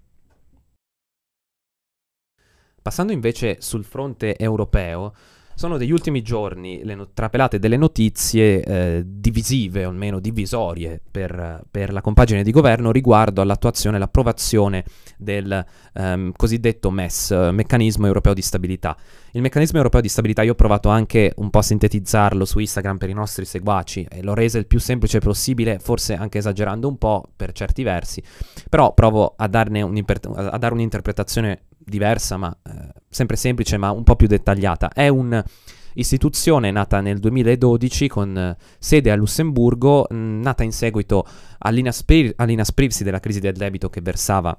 Passando 2.81 3.11
invece 3.11 3.57
sul 3.59 3.83
fronte 3.83 4.37
europeo, 4.37 5.13
sono 5.57 5.77
degli 5.77 5.91
ultimi 5.91 6.21
giorni 6.21 6.83
le 6.83 6.93
no- 6.93 7.09
trapelate 7.11 7.57
delle 7.57 7.77
notizie 7.77 8.63
eh, 8.63 9.03
divisive, 9.03 9.85
o 9.85 9.89
almeno 9.89 10.19
divisorie, 10.19 11.01
per, 11.09 11.63
per, 11.71 11.91
la 11.91 12.01
compagine 12.01 12.43
di 12.43 12.51
governo 12.51 12.91
riguardo 12.91 13.41
all'attuazione 13.41 13.95
e 13.95 13.99
all'approvazione 13.99 14.85
del 15.17 15.65
ehm, 15.95 16.31
cosiddetto 16.35 16.91
MES, 16.91 17.31
Meccanismo 17.51 18.05
Europeo 18.05 18.35
di 18.35 18.43
Stabilità. 18.43 18.95
Il 19.31 19.41
Meccanismo 19.41 19.77
Europeo 19.77 19.99
di 19.99 20.09
Stabilità 20.09 20.43
io 20.43 20.51
ho 20.51 20.55
provato 20.55 20.89
anche 20.89 21.33
un 21.37 21.49
po' 21.49 21.57
a 21.57 21.63
sintetizzarlo 21.63 22.45
su 22.45 22.59
Instagram 22.59 22.97
per 22.97 23.09
i 23.09 23.13
nostri 23.13 23.43
seguaci 23.43 24.05
e 24.07 24.21
l'ho 24.21 24.35
reso 24.35 24.59
il 24.59 24.67
più 24.67 24.79
semplice 24.79 25.17
possibile, 25.17 25.79
forse 25.79 26.13
anche 26.13 26.37
esagerando 26.37 26.87
un 26.87 26.99
po' 26.99 27.27
per 27.35 27.51
certi 27.53 27.81
versi, 27.81 28.21
però 28.69 28.93
provo 28.93 29.33
a, 29.35 29.45
a 29.45 29.47
dare 29.47 30.73
un'interpretazione 30.73 31.61
diversa, 31.87 32.37
ma 32.37 32.55
eh, 32.63 32.93
sempre 33.09 33.35
semplice, 33.35 33.77
ma 33.77 33.91
un 33.91 34.03
po' 34.03 34.15
più 34.15 34.27
dettagliata. 34.27 34.89
È 34.89 35.07
un'istituzione 35.07 36.71
nata 36.71 37.01
nel 37.01 37.19
2012 37.19 38.07
con 38.07 38.37
eh, 38.37 38.57
sede 38.77 39.11
a 39.11 39.15
Lussemburgo, 39.15 40.07
nata 40.09 40.63
in 40.63 40.71
seguito 40.71 41.25
all'inasprir- 41.59 42.33
all'inasprirsi 42.35 43.03
della 43.03 43.19
crisi 43.19 43.39
del 43.39 43.55
debito 43.55 43.89
che 43.89 44.01
versava 44.01 44.57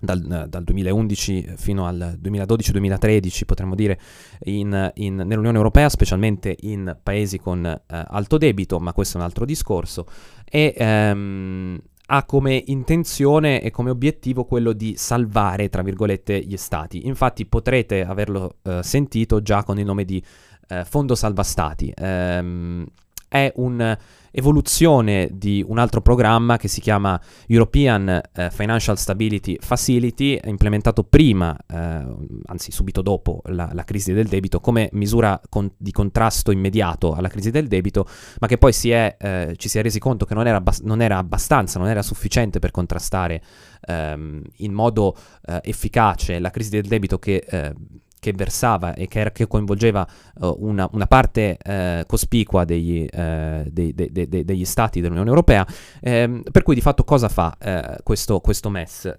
dal, 0.00 0.46
dal, 0.48 0.64
2011 0.64 1.52
fino 1.56 1.86
al 1.86 2.18
2012-2013, 2.20 3.44
potremmo 3.44 3.74
dire, 3.74 4.00
in, 4.44 4.90
in, 4.94 5.16
nell'Unione 5.16 5.56
Europea, 5.56 5.88
specialmente 5.88 6.56
in 6.60 6.96
paesi 7.02 7.38
con 7.38 7.64
eh, 7.64 7.80
alto 7.86 8.38
debito, 8.38 8.80
ma 8.80 8.92
questo 8.92 9.16
è 9.16 9.20
un 9.20 9.26
altro 9.26 9.44
discorso. 9.44 10.06
E 10.44 10.74
ehm, 10.76 11.78
ha 12.12 12.24
come 12.24 12.62
intenzione 12.66 13.62
e 13.62 13.70
come 13.70 13.90
obiettivo 13.90 14.44
quello 14.44 14.72
di 14.72 14.94
salvare, 14.96 15.68
tra 15.68 15.82
virgolette, 15.82 16.40
gli 16.40 16.56
stati. 16.56 17.06
Infatti 17.06 17.46
potrete 17.46 18.04
averlo 18.04 18.56
eh, 18.62 18.82
sentito 18.82 19.42
già 19.42 19.62
con 19.62 19.78
il 19.78 19.84
nome 19.84 20.04
di 20.04 20.22
eh, 20.68 20.84
Fondo 20.84 21.14
Salva 21.14 21.44
Stati. 21.44 21.92
Ehm, 21.96 22.84
è 23.30 23.52
un 23.56 23.96
evoluzione 24.32 25.28
di 25.32 25.64
un 25.66 25.78
altro 25.78 26.00
programma 26.00 26.56
che 26.56 26.68
si 26.68 26.80
chiama 26.80 27.20
European 27.46 28.20
eh, 28.32 28.50
Financial 28.50 28.98
Stability 28.98 29.56
Facility, 29.60 30.38
implementato 30.44 31.04
prima, 31.04 31.56
eh, 31.68 32.04
anzi 32.46 32.72
subito 32.72 33.02
dopo 33.02 33.40
la, 33.46 33.70
la, 33.72 33.84
crisi 33.84 34.12
del 34.12 34.26
debito, 34.26 34.60
come 34.60 34.88
misura 34.92 35.40
con, 35.48 35.70
di 35.76 35.92
contrasto 35.92 36.50
immediato 36.50 37.14
alla 37.14 37.28
crisi 37.28 37.50
del 37.50 37.68
debito, 37.68 38.06
ma 38.40 38.48
che 38.48 38.58
poi 38.58 38.72
si 38.72 38.90
è, 38.90 39.16
eh, 39.18 39.54
ci 39.56 39.68
si 39.68 39.78
è 39.78 39.82
resi 39.82 40.00
conto 40.00 40.24
che 40.24 40.34
non 40.34 40.46
era, 40.46 40.56
abbast- 40.56 40.82
non 40.82 41.00
era, 41.00 41.18
abbastanza, 41.18 41.78
non 41.78 41.88
era 41.88 42.02
sufficiente 42.02 42.58
per 42.58 42.72
contrastare 42.72 43.42
ehm, 43.82 44.42
in 44.56 44.72
modo 44.72 45.16
eh, 45.46 45.60
efficace 45.62 46.40
la 46.40 46.50
crisi 46.50 46.70
del 46.70 46.86
debito 46.86 47.18
che 47.18 47.44
eh, 47.48 47.72
che 48.20 48.32
versava 48.32 48.94
e 48.94 49.08
che, 49.08 49.18
era, 49.18 49.30
che 49.32 49.48
coinvolgeva 49.48 50.06
uh, 50.40 50.56
una, 50.60 50.88
una, 50.92 51.06
parte 51.06 51.58
uh, 51.64 52.06
cospicua 52.06 52.64
degli, 52.64 53.04
uh, 53.10 53.64
dei, 53.68 53.92
dei, 53.94 54.10
dei, 54.12 54.44
degli, 54.44 54.64
stati 54.64 55.00
dell'Unione 55.00 55.30
Europea, 55.30 55.66
ehm, 56.00 56.42
per 56.52 56.62
cui 56.62 56.74
di 56.74 56.80
fatto 56.80 57.02
cosa 57.02 57.28
fa 57.28 57.56
questo, 58.02 58.40
questo, 58.40 58.68
MES? 58.68 59.12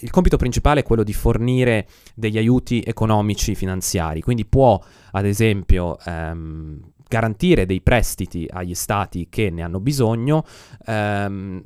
il 0.00 0.10
compito 0.10 0.36
principale 0.36 0.80
è 0.80 0.82
quello 0.82 1.02
di 1.02 1.14
fornire 1.14 1.86
degli 2.14 2.36
aiuti 2.36 2.82
economici 2.84 3.54
finanziari, 3.54 4.20
quindi 4.20 4.44
può 4.44 4.78
ad 5.12 5.24
esempio 5.24 5.98
ehm, 6.04 6.80
garantire 7.08 7.66
dei 7.66 7.80
prestiti 7.80 8.46
agli 8.50 8.74
stati 8.74 9.28
che 9.28 9.50
ne 9.50 9.62
hanno 9.62 9.80
bisogno, 9.80 10.44
ehm, 10.86 11.62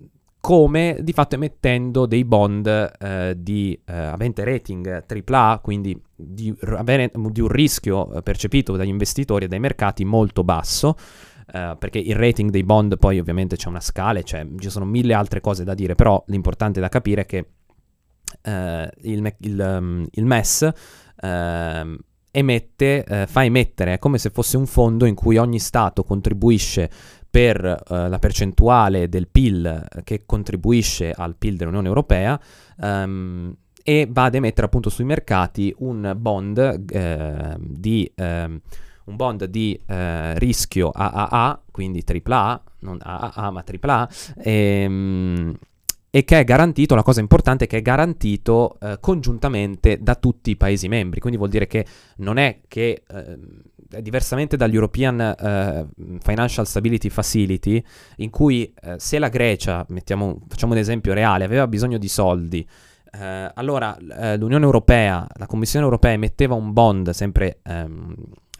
come 0.46 0.98
di 1.00 1.12
fatto 1.12 1.34
emettendo 1.34 2.06
dei 2.06 2.24
bond 2.24 2.68
eh, 3.00 3.34
di 3.36 3.76
eh, 3.84 3.92
avente 3.92 4.44
rating 4.44 5.04
AAA, 5.04 5.58
quindi 5.60 6.00
di, 6.14 6.54
di 6.54 7.40
un 7.40 7.48
rischio 7.48 8.12
eh, 8.12 8.22
percepito 8.22 8.76
dagli 8.76 8.86
investitori 8.86 9.46
e 9.46 9.48
dai 9.48 9.58
mercati 9.58 10.04
molto 10.04 10.44
basso. 10.44 10.96
Uh, 11.52 11.76
perché 11.78 11.98
il 11.98 12.14
rating 12.16 12.50
dei 12.50 12.64
bond 12.64 12.98
poi 12.98 13.20
ovviamente 13.20 13.56
c'è 13.56 13.68
una 13.68 13.80
scala, 13.80 14.20
cioè, 14.22 14.46
ci 14.58 14.68
sono 14.68 14.84
mille 14.84 15.14
altre 15.14 15.40
cose 15.40 15.64
da 15.64 15.74
dire, 15.74 15.94
però 15.94 16.22
l'importante 16.26 16.80
da 16.80 16.88
capire 16.88 17.22
è 17.22 17.26
che 17.26 17.38
uh, 18.42 18.88
il, 19.02 19.34
il, 19.38 19.78
um, 19.80 20.06
il, 20.10 20.24
MES 20.24 20.68
uh, 21.22 21.96
emette, 22.30 23.26
fa 23.28 23.44
emettere, 23.44 23.98
come 23.98 24.18
se 24.18 24.30
fosse 24.30 24.56
un 24.56 24.66
fondo 24.66 25.06
in 25.06 25.14
cui 25.14 25.38
ogni 25.38 25.60
Stato 25.60 26.02
contribuisce 26.02 26.90
per 27.36 27.82
uh, 27.88 27.94
la 28.08 28.18
percentuale 28.18 29.10
del 29.10 29.28
PIL 29.28 29.86
che 30.04 30.22
contribuisce 30.24 31.12
al 31.12 31.36
PIL 31.36 31.58
dell'Unione 31.58 31.86
Europea 31.86 32.40
um, 32.78 33.54
e 33.82 34.08
va 34.10 34.24
ad 34.24 34.36
emettere 34.36 34.64
appunto 34.64 34.88
sui 34.88 35.04
mercati 35.04 35.74
un 35.80 36.14
bond 36.16 36.84
eh, 36.90 37.56
di... 37.58 38.10
Eh, 38.14 38.60
un 39.06 39.14
bond 39.14 39.44
di 39.44 39.80
eh, 39.86 40.36
rischio 40.40 40.90
AAA, 40.90 41.62
quindi 41.70 42.02
AAA, 42.04 42.62
non 42.80 42.98
AAA 43.00 43.50
ma 43.52 43.64
AAA, 43.64 44.08
ehm, 44.42 45.56
e 46.10 46.24
che 46.24 46.40
è 46.40 46.44
garantito, 46.44 46.96
la 46.96 47.04
cosa 47.04 47.20
importante 47.20 47.66
è 47.66 47.68
che 47.68 47.76
è 47.76 47.82
garantito 47.82 48.78
eh, 48.80 48.96
congiuntamente 48.98 49.98
da 50.02 50.16
tutti 50.16 50.50
i 50.50 50.56
Paesi 50.56 50.88
membri, 50.88 51.20
quindi 51.20 51.38
vuol 51.38 51.50
dire 51.50 51.68
che 51.68 51.86
non 52.16 52.38
è 52.38 52.62
che 52.66 53.04
eh, 53.06 53.38
diversamente 54.00 54.56
dall'European 54.56 55.34
uh, 55.38 56.18
Financial 56.20 56.66
Stability 56.66 57.08
Facility, 57.08 57.82
in 58.16 58.30
cui 58.30 58.72
uh, 58.82 58.94
se 58.96 59.18
la 59.18 59.28
Grecia, 59.28 59.84
mettiamo, 59.88 60.40
facciamo 60.48 60.72
un 60.72 60.78
esempio 60.78 61.12
reale, 61.12 61.44
aveva 61.44 61.66
bisogno 61.66 61.98
di 61.98 62.08
soldi, 62.08 62.66
uh, 63.12 63.18
allora 63.54 63.96
l'Unione 63.98 64.64
Europea, 64.64 65.26
la 65.36 65.46
Commissione 65.46 65.84
Europea 65.84 66.12
emetteva 66.12 66.54
un 66.54 66.72
bond 66.72 67.10
sempre 67.10 67.60
um, 67.66 68.14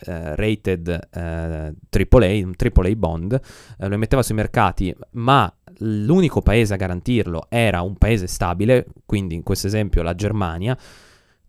rated 0.04 1.08
AAA, 1.10 2.44
un 2.44 2.52
AAA 2.54 2.94
bond, 2.96 3.40
lo 3.78 3.94
emetteva 3.94 4.22
sui 4.22 4.34
mercati, 4.34 4.94
ma 5.12 5.50
l'unico 5.78 6.42
paese 6.42 6.74
a 6.74 6.76
garantirlo 6.76 7.46
era 7.48 7.80
un 7.80 7.96
paese 7.96 8.26
stabile, 8.26 8.86
quindi 9.06 9.34
in 9.34 9.42
questo 9.42 9.66
esempio 9.66 10.02
la 10.02 10.14
Germania, 10.14 10.76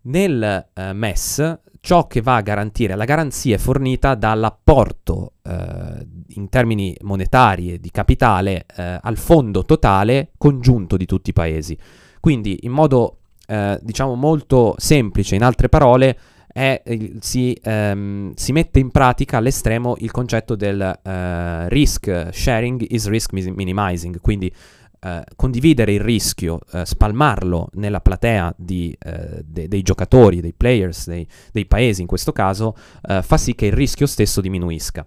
nel 0.02 0.66
MES 0.94 1.58
ciò 1.80 2.06
che 2.06 2.20
va 2.20 2.36
a 2.36 2.40
garantire, 2.40 2.96
la 2.96 3.04
garanzia 3.04 3.56
è 3.56 3.58
fornita 3.58 4.14
dall'apporto 4.14 5.34
eh, 5.42 6.06
in 6.28 6.48
termini 6.48 6.96
monetari 7.02 7.72
e 7.72 7.78
di 7.78 7.90
capitale 7.90 8.66
eh, 8.76 8.98
al 9.00 9.16
fondo 9.16 9.64
totale 9.64 10.32
congiunto 10.36 10.96
di 10.96 11.06
tutti 11.06 11.30
i 11.30 11.32
paesi. 11.32 11.76
Quindi 12.20 12.58
in 12.62 12.72
modo 12.72 13.18
eh, 13.46 13.78
diciamo 13.82 14.14
molto 14.14 14.74
semplice, 14.76 15.34
in 15.34 15.42
altre 15.42 15.68
parole, 15.68 16.18
è, 16.52 16.82
si, 17.20 17.58
ehm, 17.62 18.32
si, 18.34 18.52
mette 18.52 18.78
in 18.78 18.90
pratica 18.90 19.36
all'estremo 19.36 19.94
il 19.98 20.10
concetto 20.10 20.56
del 20.56 20.80
eh, 20.80 21.68
risk 21.68 22.28
sharing 22.32 22.84
is 22.88 23.08
risk 23.08 23.32
minimizing, 23.32 24.20
quindi 24.20 24.52
eh, 25.00 25.24
condividere 25.36 25.92
il 25.92 26.00
rischio, 26.00 26.60
eh, 26.72 26.84
spalmarlo 26.84 27.68
nella 27.74 28.00
platea 28.00 28.54
di, 28.56 28.96
eh, 28.98 29.42
de- 29.44 29.68
dei 29.68 29.82
giocatori, 29.82 30.40
dei 30.40 30.52
players, 30.52 31.06
dei, 31.06 31.26
dei, 31.52 31.66
paesi 31.66 32.00
in 32.00 32.06
questo 32.06 32.32
caso, 32.32 32.76
eh, 33.08 33.22
fa 33.22 33.36
sì 33.36 33.54
che 33.54 33.66
il 33.66 33.72
rischio 33.72 34.06
stesso 34.06 34.40
diminuisca. 34.40 35.06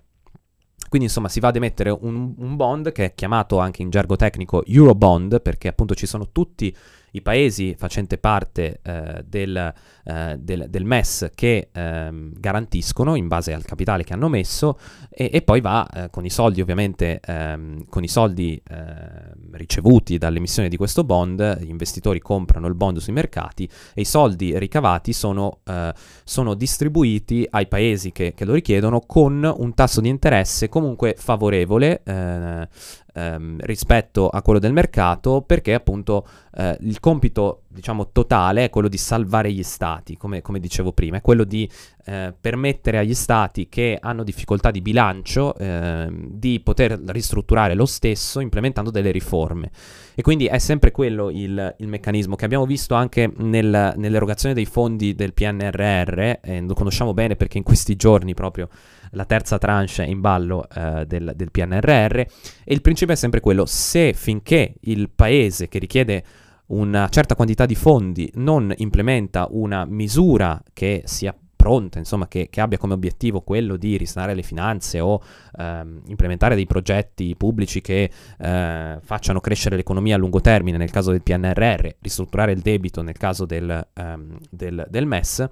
Quindi 0.90 1.08
insomma 1.08 1.30
si 1.30 1.40
va 1.40 1.48
ad 1.48 1.56
emettere 1.56 1.90
un, 1.90 2.34
un 2.38 2.56
bond 2.58 2.92
che 2.92 3.06
è 3.06 3.16
chiamato 3.16 3.60
anche 3.60 3.82
in 3.82 3.90
gergo 3.90 4.18
tecnico 4.18 4.66
Eurobond 4.66 5.42
perché 5.42 5.70
appunto 5.70 5.96
ci 5.96 6.06
sono 6.06 6.32
tutti 6.34 6.76
i 7.12 7.22
paesi 7.22 7.76
facenti 7.78 8.18
parte 8.18 8.80
eh, 8.82 9.24
del, 9.26 9.74
eh, 10.06 10.38
del, 10.40 10.68
del, 10.70 10.86
MES 10.86 11.30
che 11.36 11.70
ehm, 11.72 12.34
garantiscono 12.38 13.16
in 13.16 13.28
base 13.28 13.54
al 13.54 13.64
capitale 13.64 14.04
che 14.04 14.14
hanno 14.14 14.30
messo 14.30 14.78
e, 15.10 15.30
e 15.34 15.42
poi 15.42 15.62
va 15.62 15.88
eh, 15.88 16.10
con 16.10 16.26
i 16.26 16.30
soldi 16.30 16.62
ovviamente 16.62 17.20
ehm, 17.20 17.86
con 17.90 18.04
i 18.04 18.08
soldi 18.08 18.62
ehm, 18.66 19.34
ricevuti 19.52 20.18
dall'emissione 20.18 20.70
di 20.70 20.78
questo 20.78 21.04
bond 21.04 21.60
gli 21.62 21.70
investitori 21.70 22.20
comprano 22.20 22.68
il 22.68 22.76
bond 22.76 22.98
sui 22.98 23.14
mercati 23.14 23.70
e 23.94 24.02
i 24.02 24.06
soldi 24.06 24.58
ricavati 24.58 25.14
sono, 25.14 25.60
eh, 25.66 25.94
sono 26.24 26.54
distribuiti 26.54 27.46
ai 27.50 27.68
paesi 27.68 28.12
che, 28.12 28.34
che, 28.34 28.46
lo 28.46 28.54
richiedono 28.54 29.02
con 29.06 29.44
un 29.58 29.74
tasso 29.74 30.02
di 30.02 30.10
interesse 30.10 30.70
comunque 30.70 31.16
favorevole 31.18 32.02
eh, 32.04 32.68
ehm, 33.14 33.58
rispetto 33.62 34.30
a 34.30 34.42
quello 34.42 34.60
del 34.60 34.74
mercato 34.74 35.42
perché 35.42 35.74
appunto 35.74 36.26
eh, 36.56 36.78
il 36.82 37.00
compito 37.00 37.64
diciamo 37.68 38.12
totale 38.12 38.66
è 38.66 38.70
quello 38.70 38.88
di 38.88 38.98
salvare 38.98 39.52
gli 39.52 39.64
stati 39.64 40.18
come, 40.18 40.42
come 40.42 40.60
dicevo 40.60 40.92
prima 40.92 41.18
è 41.18 41.22
quello 41.22 41.44
di 41.46 41.70
eh, 42.06 42.34
permettere 42.40 42.98
agli 42.98 43.14
stati 43.14 43.70
che 43.70 43.98
hanno 44.02 44.24
difficoltà 44.24 44.72
di 44.72 44.82
bilancio 44.82 45.56
eh, 45.56 46.08
di 46.12 46.60
poter 46.60 47.00
ristrutturare 47.08 47.74
lo 47.76 47.86
stesso 47.86 48.40
implementando 48.40 48.90
delle 48.90 49.12
riforme. 49.12 49.72
E 50.16 50.22
quindi 50.22 50.46
è 50.46 50.58
sempre 50.58 50.92
quello 50.92 51.30
il, 51.30 51.76
il 51.78 51.88
meccanismo 51.88 52.36
che 52.36 52.46
abbiamo 52.46 52.66
visto 52.66 52.96
anche 52.96 53.32
nel, 53.38 53.94
nell'erogazione 53.96 54.54
dei 54.54 54.66
fondi 54.66 55.16
del 55.16 55.34
PNRR 55.34 56.20
e 56.42 56.62
lo 56.62 56.74
conosciamo 56.74 57.14
bene 57.14 57.36
perché 57.36 57.58
in 57.58 57.64
questi 57.64 57.96
giorni 57.96 58.34
proprio 58.34 58.68
la 59.12 59.26
terza 59.26 59.58
tranche 59.58 60.04
in 60.04 60.22
ballo 60.22 60.68
eh, 60.70 61.06
del, 61.06 61.34
del 61.36 61.52
PNRR 61.52 62.20
e 62.20 62.30
il 62.66 62.82
principio 62.82 63.14
è 63.14 63.18
sempre 63.18 63.40
quello, 63.40 63.66
se 63.66 64.14
finché 64.14 64.76
il 64.82 65.10
paese 65.10 65.68
che 65.68 65.80
richiede 65.80 66.24
una 66.68 67.10
certa 67.10 67.36
quantità 67.36 67.66
di 67.66 67.76
fondi 67.76 68.32
non 68.36 68.74
implementa 68.78 69.48
una 69.50 69.86
misura 69.86 70.62
che 70.74 71.04
sia 71.06 71.36
pronta, 71.62 72.00
insomma, 72.00 72.28
che, 72.28 72.48
che, 72.50 72.60
abbia 72.60 72.80
come 72.80 72.94
obiettivo 72.94 73.42
quello 73.42 73.78
di 73.78 73.96
risanare 73.96 74.34
le 74.34 74.42
finanze 74.42 75.00
o 75.00 75.22
ehm, 75.60 76.02
implementare 76.08 76.56
dei 76.56 76.66
progetti 76.66 77.36
pubblici 77.36 77.82
che 77.82 78.10
eh, 78.40 78.98
facciano 79.00 79.40
crescere 79.40 79.76
l'economia 79.76 80.16
a 80.16 80.18
lungo 80.18 80.42
termine, 80.42 80.78
nel 80.78 80.90
caso 80.90 81.12
del 81.12 81.22
PNRR, 81.22 81.88
ristrutturare 82.00 82.52
il 82.52 82.62
debito 82.62 83.04
nel 83.04 83.18
caso 83.18 83.46
del, 83.46 83.88
ehm, 83.94 84.38
del, 84.50 84.88
del 84.90 85.06
MES, 85.06 85.48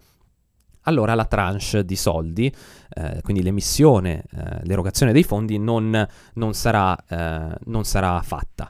allora 0.90 1.16
la 1.16 1.26
tranche 1.26 1.86
di 1.86 1.96
soldi, 1.96 2.54
eh, 2.90 3.22
quindi 3.22 3.42
l'emissione, 3.42 4.24
eh, 4.36 4.60
l'erogazione 4.64 5.14
dei 5.14 5.24
fondi 5.24 5.58
non, 5.58 6.08
non, 6.34 6.54
sarà, 6.54 6.98
eh, 7.08 7.56
non 7.66 7.84
sarà 7.86 8.22
fatta. 8.22 8.70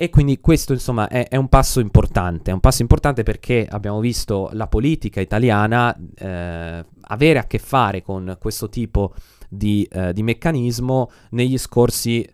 E 0.00 0.10
quindi 0.10 0.38
questo 0.38 0.72
insomma 0.72 1.08
è, 1.08 1.26
è, 1.26 1.34
un 1.34 1.48
passo 1.48 1.80
importante, 1.80 2.52
è 2.52 2.54
un 2.54 2.60
passo 2.60 2.82
importante 2.82 3.24
perché 3.24 3.66
abbiamo 3.68 3.98
visto 3.98 4.48
la 4.52 4.68
politica 4.68 5.20
italiana 5.20 5.92
eh, 6.14 6.84
avere 7.00 7.38
a 7.40 7.46
che 7.48 7.58
fare 7.58 8.00
con 8.00 8.36
questo 8.38 8.68
tipo 8.68 9.12
di, 9.48 9.82
eh, 9.90 10.12
di 10.12 10.22
meccanismo 10.22 11.10
negli 11.30 11.58
scorsi 11.58 12.24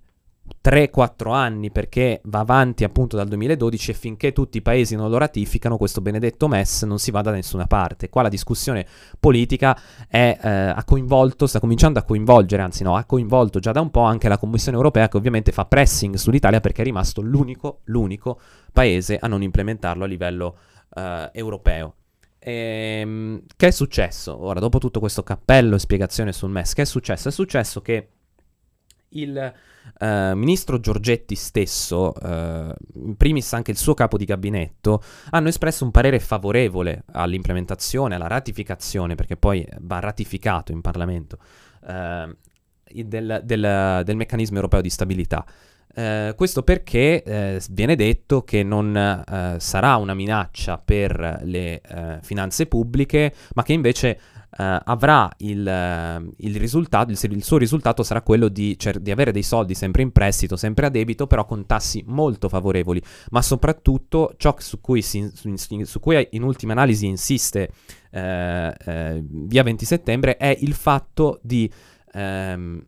3-4 0.65 1.33
anni 1.33 1.71
perché 1.71 2.21
va 2.25 2.41
avanti 2.41 2.85
appunto 2.85 3.17
dal 3.17 3.29
2012 3.29 3.91
e 3.91 3.95
finché 3.95 4.33
tutti 4.33 4.59
i 4.59 4.63
paesi 4.63 4.97
non 4.97 5.11
lo 5.11 5.19
ratificano 5.19 5.77
questo 5.77 6.01
benedetto 6.01 6.49
MES 6.49 6.83
non 6.83 6.99
si 6.99 7.11
va 7.11 7.21
da 7.21 7.31
nessuna 7.31 7.67
parte. 7.67 8.09
Qua 8.09 8.23
la 8.23 8.29
discussione 8.29 8.87
politica 9.19 9.79
è, 10.09 10.39
eh, 10.41 10.49
ha 10.49 10.85
coinvolto, 10.85 11.47
sta 11.47 11.61
cominciando 11.61 11.99
a 11.99 12.03
coinvolgere, 12.03 12.63
anzi 12.63 12.83
no, 12.83 12.97
ha 12.97 13.05
coinvolto 13.05 13.59
già 13.59 13.73
da 13.73 13.81
un 13.81 13.91
po' 13.91 14.03
anche 14.03 14.29
la 14.29 14.39
Commissione 14.39 14.77
europea 14.77 15.09
che 15.09 15.17
ovviamente 15.17 15.53
fa 15.53 15.67
pressing 15.67 16.15
sull'Italia 16.15 16.61
perché 16.61 16.83
è 16.83 16.85
rimasto 16.85 17.21
l'unico, 17.21 17.81
l'unico 17.85 18.41
paese 18.73 19.19
a 19.19 19.27
non 19.29 19.43
implementarlo 19.43 20.05
a 20.05 20.07
livello 20.07 20.57
eh, 20.95 21.31
europeo. 21.33 21.95
Ehm, 22.39 23.43
che 23.57 23.69
è 23.69 23.71
successo? 23.71 24.45
Ora, 24.45 24.61
dopo 24.61 24.79
tutto 24.79 25.01
questo 25.01 25.23
cappello 25.23 25.77
e 25.77 25.79
spiegazione 25.79 26.33
sul 26.33 26.51
MES, 26.51 26.75
che 26.75 26.83
è 26.83 26.85
successo? 26.85 27.29
È 27.29 27.33
successo 27.33 27.81
che 27.81 28.09
il 29.15 29.53
uh, 30.01 30.07
ministro 30.35 30.81
Giorgetti 30.81 31.35
stesso, 31.35 32.13
uh, 32.21 32.75
in 32.95 33.17
primis 33.17 33.53
anche 33.53 33.71
il 33.71 33.77
suo 33.77 33.95
capo 33.95 34.17
di 34.17 34.25
gabinetto, 34.25 35.03
hanno 35.31 35.49
espresso 35.49 35.85
un 35.85 35.91
parere 35.91 36.21
favorevole 36.21 37.05
all'implementazione, 37.13 38.15
alla 38.15 38.27
ratificazione, 38.27 39.15
perché 39.15 39.37
poi 39.37 39.67
va 39.81 39.99
ratificato 39.99 40.73
in 40.73 40.81
Parlamento, 40.81 41.39
uh, 41.83 42.35
del, 42.93 43.41
del, 43.45 44.03
del, 44.05 44.17
meccanismo 44.17 44.57
europeo 44.57 44.81
di 44.81 44.91
stabilità. 44.91 45.45
Uh, 45.97 46.35
questo 46.35 46.65
perché 46.65 47.23
uh, 47.25 47.65
viene 47.71 47.95
detto 47.95 48.43
che 48.43 48.65
non 48.65 48.89
uh, 48.97 49.55
sarà 49.59 49.95
una 49.95 50.15
minaccia 50.15 50.77
per 50.77 51.41
le 51.43 51.81
finanze 52.23 52.67
pubbliche, 52.67 53.33
ma 53.55 53.63
che 53.63 53.75
invece 53.75 54.19
Uh, 54.57 54.79
avrà 54.85 55.29
il, 55.39 55.59
uh, 55.59 56.33
il 56.37 56.57
risultato, 56.57 57.11
il, 57.11 57.19
il, 57.33 57.43
suo 57.43 57.57
risultato 57.57 58.05
sarà 58.05 58.23
quello 58.23 58.47
di, 58.47 58.79
cer- 58.79 59.01
di, 59.01 59.11
avere 59.11 59.33
dei 59.33 59.43
soldi 59.43 59.75
sempre 59.75 60.03
in 60.03 60.13
prestito, 60.13 60.55
sempre 60.55 60.87
a 60.87 60.91
debito, 60.91 61.27
però 61.27 61.45
con 61.45 61.67
tassi 61.67 62.05
molto 62.07 62.49
favorevoli, 62.49 63.03
ma 63.31 63.43
soprattutto 63.43 64.35
ciò 64.37 64.55
su 64.59 64.81
cui, 64.81 65.03
si, 65.03 65.29
su, 65.35 65.53
su 65.83 65.99
cui 65.99 66.29
in 66.31 66.45
ultima 66.45 66.73
analisi 66.73 67.07
insiste 67.07 67.71
uh, 68.11 68.19
via 68.87 69.63
20 69.65 69.85
settembre 69.85 70.37
è 70.37 70.57
il 70.61 70.75
fatto 70.75 71.41
di 71.43 71.69
ehm, 72.13 72.87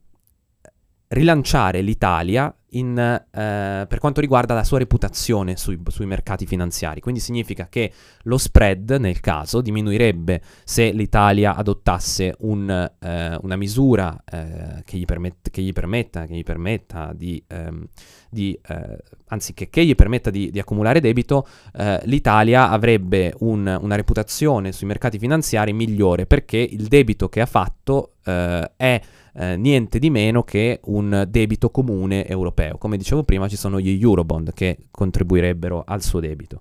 rilanciare 1.08 1.80
l'Italia 1.80 2.54
in, 2.70 2.98
eh, 2.98 3.86
per 3.88 3.98
quanto 3.98 4.20
riguarda 4.20 4.54
la 4.54 4.64
sua 4.64 4.78
reputazione 4.78 5.56
sui, 5.56 5.80
sui, 5.86 6.06
mercati 6.06 6.46
finanziari. 6.46 7.00
Quindi 7.00 7.20
significa 7.20 7.68
che 7.68 7.92
lo 8.22 8.38
spread, 8.38 8.96
nel 8.98 9.20
caso, 9.20 9.60
diminuirebbe 9.60 10.40
se 10.64 10.90
l'Italia 10.90 11.54
adottasse 11.54 12.34
un, 12.40 12.68
eh, 12.98 13.38
una 13.40 13.56
misura 13.56 14.22
eh, 14.30 14.82
che, 14.84 14.98
gli 14.98 15.04
permet- 15.04 15.50
che, 15.50 15.62
gli 15.62 15.72
permetta, 15.72 16.26
che 16.26 16.34
gli 16.34 16.42
permetta 16.42 17.12
di, 17.14 17.42
ehm, 17.46 17.86
di 18.30 18.58
eh, 18.66 18.98
anzi 19.28 19.54
che, 19.54 19.68
che, 19.68 19.84
gli 19.84 19.94
permetta 19.94 20.30
di, 20.30 20.50
di 20.50 20.58
accumulare 20.58 21.00
debito, 21.00 21.46
eh, 21.76 22.00
l'Italia 22.04 22.70
avrebbe 22.70 23.34
un, 23.40 23.78
una 23.80 23.94
reputazione 23.94 24.72
sui 24.72 24.86
mercati 24.86 25.18
finanziari 25.18 25.72
migliore 25.72 26.26
perché 26.26 26.58
il 26.58 26.88
debito 26.88 27.28
che 27.28 27.40
ha 27.40 27.46
fatto 27.46 28.14
eh, 28.24 28.72
è 28.76 29.00
niente 29.36 29.98
di 29.98 30.08
meno 30.08 30.44
che 30.44 30.80
un 30.84 31.26
debito 31.28 31.68
comune 31.68 32.26
europeo. 32.26 32.55
Come 32.78 32.96
dicevo 32.96 33.22
prima, 33.22 33.48
ci 33.48 33.56
sono 33.56 33.80
gli 33.80 33.90
Eurobond 34.02 34.52
che 34.52 34.78
contribuirebbero 34.90 35.84
al 35.86 36.02
suo 36.02 36.20
debito. 36.20 36.60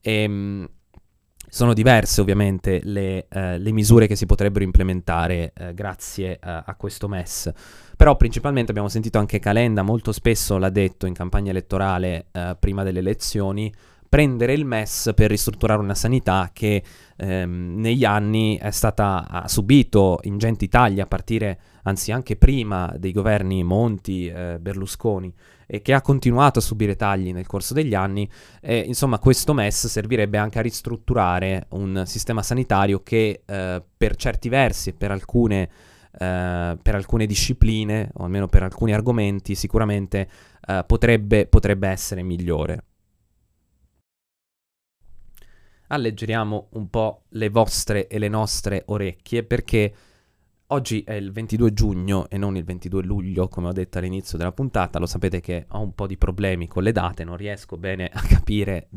E, 0.00 0.22
ehm, 0.22 0.68
sono 1.48 1.74
diverse 1.74 2.22
ovviamente 2.22 2.80
le, 2.82 3.26
eh, 3.28 3.58
le, 3.58 3.72
misure 3.72 4.06
che 4.06 4.16
si 4.16 4.24
potrebbero 4.24 4.64
implementare 4.64 5.52
eh, 5.54 5.74
grazie 5.74 6.32
eh, 6.32 6.38
a 6.40 6.74
questo 6.78 7.08
MES, 7.08 7.52
però 7.94 8.16
principalmente 8.16 8.70
abbiamo 8.70 8.88
sentito 8.88 9.18
anche 9.18 9.38
Calenda, 9.38 9.82
molto 9.82 10.12
spesso 10.12 10.56
l'ha 10.56 10.70
detto 10.70 11.04
in 11.04 11.12
campagna 11.12 11.50
elettorale 11.50 12.28
eh, 12.32 12.56
prima 12.58 12.84
delle 12.84 13.00
elezioni, 13.00 13.70
prendere 14.08 14.54
il 14.54 14.64
MES 14.64 15.12
per 15.14 15.28
ristrutturare 15.28 15.80
una 15.80 15.94
sanità 15.94 16.48
che 16.54 16.82
ehm, 17.16 17.74
negli 17.76 18.06
anni 18.06 18.56
è 18.56 18.70
stata, 18.70 19.28
ha 19.28 19.46
subito 19.46 20.20
ingenti 20.22 20.68
tagli 20.68 21.00
a 21.00 21.06
partire, 21.06 21.58
anzi 21.82 22.12
anche 22.12 22.36
prima 22.36 22.94
dei 22.96 23.12
governi 23.12 23.62
Monti, 23.64 24.26
eh, 24.26 24.58
Berlusconi 24.60 25.32
e 25.66 25.80
che 25.80 25.94
ha 25.94 26.02
continuato 26.02 26.58
a 26.58 26.62
subire 26.62 26.96
tagli 26.96 27.32
nel 27.32 27.46
corso 27.46 27.72
degli 27.74 27.94
anni, 27.94 28.28
e, 28.60 28.78
insomma 28.78 29.18
questo 29.18 29.54
MES 29.54 29.86
servirebbe 29.86 30.36
anche 30.38 30.58
a 30.58 30.62
ristrutturare 30.62 31.66
un 31.70 32.02
sistema 32.06 32.42
sanitario 32.42 33.02
che 33.02 33.42
eh, 33.44 33.82
per 33.96 34.16
certi 34.16 34.48
versi, 34.48 34.92
per 34.92 35.10
alcune, 35.10 35.70
eh, 36.18 36.78
per 36.80 36.94
alcune 36.94 37.26
discipline, 37.26 38.10
o 38.14 38.24
almeno 38.24 38.48
per 38.48 38.62
alcuni 38.62 38.92
argomenti, 38.92 39.54
sicuramente 39.54 40.28
eh, 40.66 40.84
potrebbe, 40.86 41.46
potrebbe 41.46 41.88
essere 41.88 42.22
migliore. 42.22 42.84
Alleggeriamo 45.88 46.68
un 46.72 46.88
po' 46.88 47.24
le 47.30 47.50
vostre 47.50 48.06
e 48.08 48.18
le 48.18 48.28
nostre 48.28 48.82
orecchie 48.86 49.42
perché 49.42 49.94
oggi 50.72 51.02
è 51.02 51.12
il 51.12 51.32
22 51.32 51.72
giugno 51.72 52.28
e 52.28 52.38
non 52.38 52.56
il 52.56 52.64
22 52.64 53.02
luglio, 53.02 53.48
come 53.48 53.68
ho 53.68 53.72
detto 53.72 53.98
all'inizio 53.98 54.38
della 54.38 54.52
puntata. 54.52 54.98
Lo 54.98 55.06
sapete 55.06 55.40
che 55.40 55.66
ho 55.68 55.80
un 55.80 55.94
po' 55.94 56.06
di 56.06 56.16
problemi 56.16 56.66
con 56.66 56.82
le 56.82 56.92
date, 56.92 57.24
non 57.24 57.36
riesco 57.36 57.76
bene 57.76 58.08
a 58.12 58.20
capire 58.22 58.88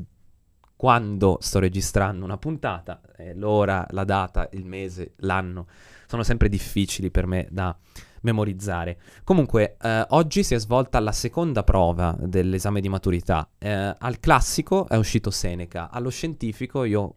quando 0.76 1.38
sto 1.42 1.60
registrando 1.60 2.26
una 2.26 2.38
puntata, 2.38 3.02
eh, 3.18 3.34
l'ora, 3.34 3.86
la 3.92 4.04
data, 4.04 4.50
il 4.54 4.66
mese, 4.66 5.14
l'anno. 5.18 5.68
Sono 6.08 6.24
sempre 6.24 6.50
difficili 6.50 7.12
per 7.12 7.28
me 7.28 7.48
da 7.50 7.78
memorizzare. 8.22 8.98
Comunque, 9.24 9.78
eh, 9.82 10.06
oggi 10.10 10.44
si 10.44 10.56
è 10.56 10.60
svolta 10.60 11.00
la 11.00 11.12
seconda 11.12 11.64
prova 11.64 12.16
dell'esame 12.20 12.82
di 12.82 12.90
maturità. 12.90 13.50
Eh, 13.58 13.96
al 13.98 14.20
classico 14.20 14.88
è 14.88 14.96
uscito 14.96 15.30
Seneca, 15.30 15.90
allo 15.90 16.10
scientifico 16.10 16.84
io, 16.84 17.16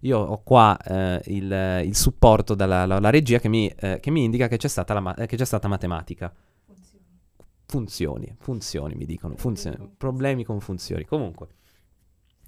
io 0.00 0.18
ho 0.18 0.42
qua 0.42 0.78
eh, 0.78 1.20
il, 1.26 1.82
il, 1.84 1.94
supporto 1.94 2.54
dalla 2.54 2.86
la, 2.86 2.98
la 2.98 3.10
regia 3.10 3.38
che 3.38 3.48
mi, 3.48 3.68
eh, 3.68 3.98
che 4.00 4.10
mi, 4.10 4.24
indica 4.24 4.48
che 4.48 4.56
c'è 4.56 4.68
stata, 4.68 4.98
la, 4.98 5.14
che 5.14 5.36
c'è 5.36 5.44
stata 5.44 5.68
matematica. 5.68 6.32
Funzioni, 7.66 8.34
funzioni 8.38 8.94
mi 8.94 9.04
dicono, 9.04 9.36
funzioni, 9.36 9.76
problemi 9.96 10.44
con 10.44 10.60
funzioni. 10.60 11.04
Comunque. 11.04 11.48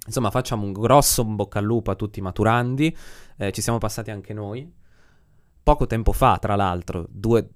Insomma, 0.05 0.31
facciamo 0.31 0.65
un 0.65 0.73
grosso 0.73 1.23
bocca 1.23 1.59
al 1.59 1.65
lupo 1.65 1.91
a 1.91 1.95
tutti 1.95 2.19
i 2.19 2.21
maturandi. 2.21 2.95
Eh, 3.37 3.51
ci 3.51 3.61
siamo 3.61 3.77
passati 3.77 4.11
anche 4.11 4.33
noi. 4.33 4.69
Poco 5.63 5.87
tempo 5.87 6.11
fa, 6.11 6.37
tra 6.39 6.55
l'altro, 6.55 7.05
due, 7.09 7.47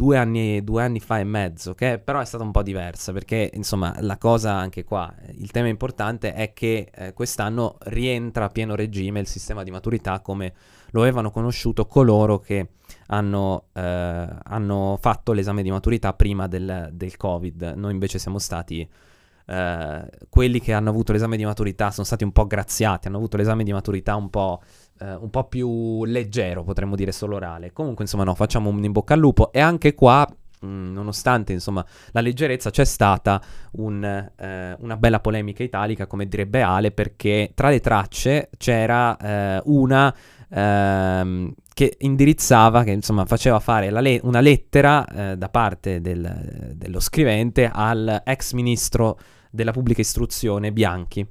due 0.00 0.16
anni, 0.16 0.64
due 0.64 0.82
anni 0.82 0.98
fa 0.98 1.18
e 1.18 1.24
mezzo, 1.24 1.74
che 1.74 1.98
però 2.02 2.20
è 2.20 2.24
stata 2.24 2.42
un 2.42 2.52
po' 2.52 2.62
diversa 2.62 3.12
perché 3.12 3.50
insomma 3.52 3.94
la 4.00 4.16
cosa 4.16 4.54
anche 4.54 4.82
qua, 4.82 5.14
il 5.32 5.50
tema 5.50 5.68
importante 5.68 6.32
è 6.32 6.54
che 6.54 6.90
eh, 6.90 7.12
quest'anno 7.12 7.76
rientra 7.80 8.46
a 8.46 8.48
pieno 8.48 8.74
regime 8.74 9.20
il 9.20 9.26
sistema 9.26 9.62
di 9.62 9.70
maturità 9.70 10.20
come 10.20 10.54
lo 10.92 11.02
avevano 11.02 11.30
conosciuto 11.30 11.84
coloro 11.84 12.38
che 12.38 12.70
hanno, 13.08 13.66
eh, 13.74 14.28
hanno 14.42 14.96
fatto 14.98 15.32
l'esame 15.32 15.62
di 15.62 15.70
maturità 15.70 16.14
prima 16.14 16.46
del, 16.46 16.88
del 16.92 17.18
Covid. 17.18 17.74
Noi 17.76 17.92
invece 17.92 18.18
siamo 18.18 18.38
stati... 18.38 18.88
Uh, 19.50 20.06
quelli 20.28 20.60
che 20.60 20.72
hanno 20.72 20.90
avuto 20.90 21.10
l'esame 21.10 21.36
di 21.36 21.44
maturità 21.44 21.90
sono 21.90 22.06
stati 22.06 22.22
un 22.22 22.30
po' 22.30 22.46
graziati, 22.46 23.08
hanno 23.08 23.16
avuto 23.16 23.36
l'esame 23.36 23.64
di 23.64 23.72
maturità 23.72 24.14
un 24.14 24.30
po' 24.30 24.62
eh, 25.00 25.14
un 25.14 25.30
po' 25.30 25.44
più 25.44 26.04
leggero, 26.04 26.62
potremmo 26.62 26.94
dire 26.94 27.12
solo 27.12 27.36
orale. 27.36 27.72
Comunque, 27.72 28.04
insomma, 28.04 28.24
no, 28.24 28.34
facciamo 28.34 28.68
un 28.68 28.84
in 28.84 28.92
bocca 28.92 29.14
al 29.14 29.20
lupo. 29.20 29.52
E 29.52 29.60
anche 29.60 29.94
qua, 29.94 30.26
mh, 30.60 30.66
mm, 30.66 30.92
nonostante 30.92 31.52
insomma 31.52 31.84
la 32.12 32.20
leggerezza, 32.20 32.70
c'è 32.70 32.84
stata 32.84 33.40
un, 33.72 34.04
eh, 34.04 34.76
una 34.78 34.96
bella 34.96 35.20
polemica 35.20 35.62
italica, 35.62 36.06
come 36.06 36.26
direbbe 36.28 36.62
Ale, 36.62 36.92
perché 36.92 37.52
tra 37.54 37.70
le 37.70 37.80
tracce 37.80 38.50
c'era 38.56 39.16
eh, 39.16 39.62
una. 39.64 40.14
Ehm, 40.52 41.54
che 41.72 41.96
indirizzava, 42.00 42.82
che 42.82 42.90
insomma 42.90 43.24
faceva 43.24 43.58
fare 43.58 43.90
le- 44.02 44.20
una 44.24 44.40
lettera 44.40 45.06
eh, 45.06 45.36
da 45.38 45.48
parte 45.48 46.00
del, 46.02 46.74
dello 46.74 47.00
scrivente 47.00 47.70
al 47.72 48.22
ex 48.24 48.52
ministro 48.52 49.18
della 49.50 49.70
pubblica 49.70 50.00
istruzione 50.02 50.72
Bianchi 50.72 51.26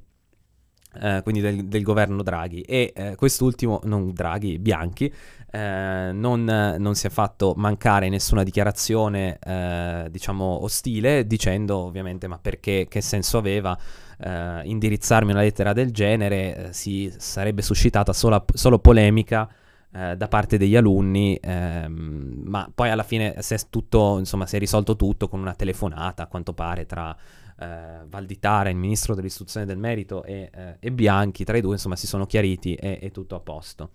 eh, 0.94 1.20
quindi 1.22 1.40
del, 1.40 1.66
del, 1.66 1.82
governo 1.82 2.22
Draghi, 2.22 2.62
e 2.62 2.92
eh, 2.94 3.14
quest'ultimo, 3.14 3.80
non 3.84 4.12
Draghi, 4.12 4.58
Bianchi, 4.58 5.12
eh, 5.50 6.10
non, 6.12 6.44
non, 6.78 6.94
si 6.94 7.06
è 7.06 7.10
fatto 7.10 7.54
mancare 7.56 8.08
nessuna 8.08 8.42
dichiarazione, 8.42 9.38
eh, 9.40 10.08
diciamo, 10.10 10.62
ostile, 10.62 11.26
dicendo 11.26 11.78
ovviamente 11.78 12.26
ma 12.26 12.38
perché, 12.38 12.86
che 12.88 13.00
senso 13.00 13.38
aveva 13.38 13.78
eh, 14.18 14.60
indirizzarmi 14.64 15.30
una 15.30 15.42
lettera 15.42 15.72
del 15.72 15.92
genere, 15.92 16.68
si 16.72 17.12
sarebbe 17.16 17.62
suscitata 17.62 18.12
solo, 18.12 18.44
solo 18.52 18.78
polemica 18.78 19.48
da 19.90 20.28
parte 20.28 20.56
degli 20.56 20.76
alunni, 20.76 21.36
ehm, 21.42 22.42
ma 22.44 22.70
poi 22.72 22.90
alla 22.90 23.02
fine 23.02 23.34
si 23.40 23.54
è, 23.54 23.58
tutto, 23.68 24.18
insomma, 24.20 24.46
si 24.46 24.54
è 24.54 24.60
risolto 24.60 24.94
tutto 24.94 25.26
con 25.26 25.40
una 25.40 25.54
telefonata, 25.54 26.22
a 26.22 26.26
quanto 26.28 26.52
pare, 26.52 26.86
tra 26.86 27.16
eh, 27.60 28.04
Valditara, 28.06 28.70
il 28.70 28.76
ministro 28.76 29.14
dell'istruzione 29.14 29.66
del 29.66 29.78
merito, 29.78 30.22
e, 30.24 30.50
eh, 30.52 30.76
e, 30.80 30.92
Bianchi, 30.92 31.44
tra 31.44 31.56
i 31.56 31.60
due, 31.60 31.74
insomma, 31.74 31.96
si 31.96 32.06
sono 32.06 32.26
chiariti 32.26 32.74
e 32.74 32.98
è 32.98 33.10
tutto 33.10 33.34
a 33.34 33.40
posto. 33.40 33.90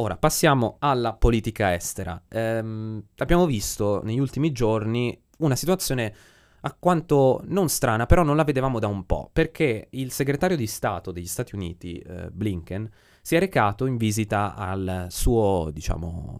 Ora 0.00 0.16
passiamo 0.16 0.76
alla 0.78 1.14
politica 1.14 1.74
estera. 1.74 2.22
Ehm, 2.28 3.02
abbiamo 3.16 3.46
visto 3.46 4.00
negli 4.04 4.20
ultimi 4.20 4.52
giorni 4.52 5.20
una 5.38 5.56
situazione 5.56 6.14
a 6.60 6.76
quanto 6.78 7.40
non 7.46 7.68
strana, 7.68 8.06
però 8.06 8.22
non 8.22 8.36
la 8.36 8.44
vedevamo 8.44 8.78
da 8.78 8.86
un 8.86 9.06
po', 9.06 9.30
perché 9.32 9.88
il 9.90 10.12
segretario 10.12 10.56
di 10.56 10.66
Stato 10.66 11.10
degli 11.10 11.26
Stati 11.26 11.54
Uniti, 11.54 11.98
eh, 11.98 12.30
Blinken, 12.30 12.88
si 13.22 13.36
è 13.36 13.38
recato 13.38 13.86
in 13.86 13.96
visita 13.96 14.54
al 14.54 15.06
suo, 15.08 15.70
diciamo, 15.72 16.38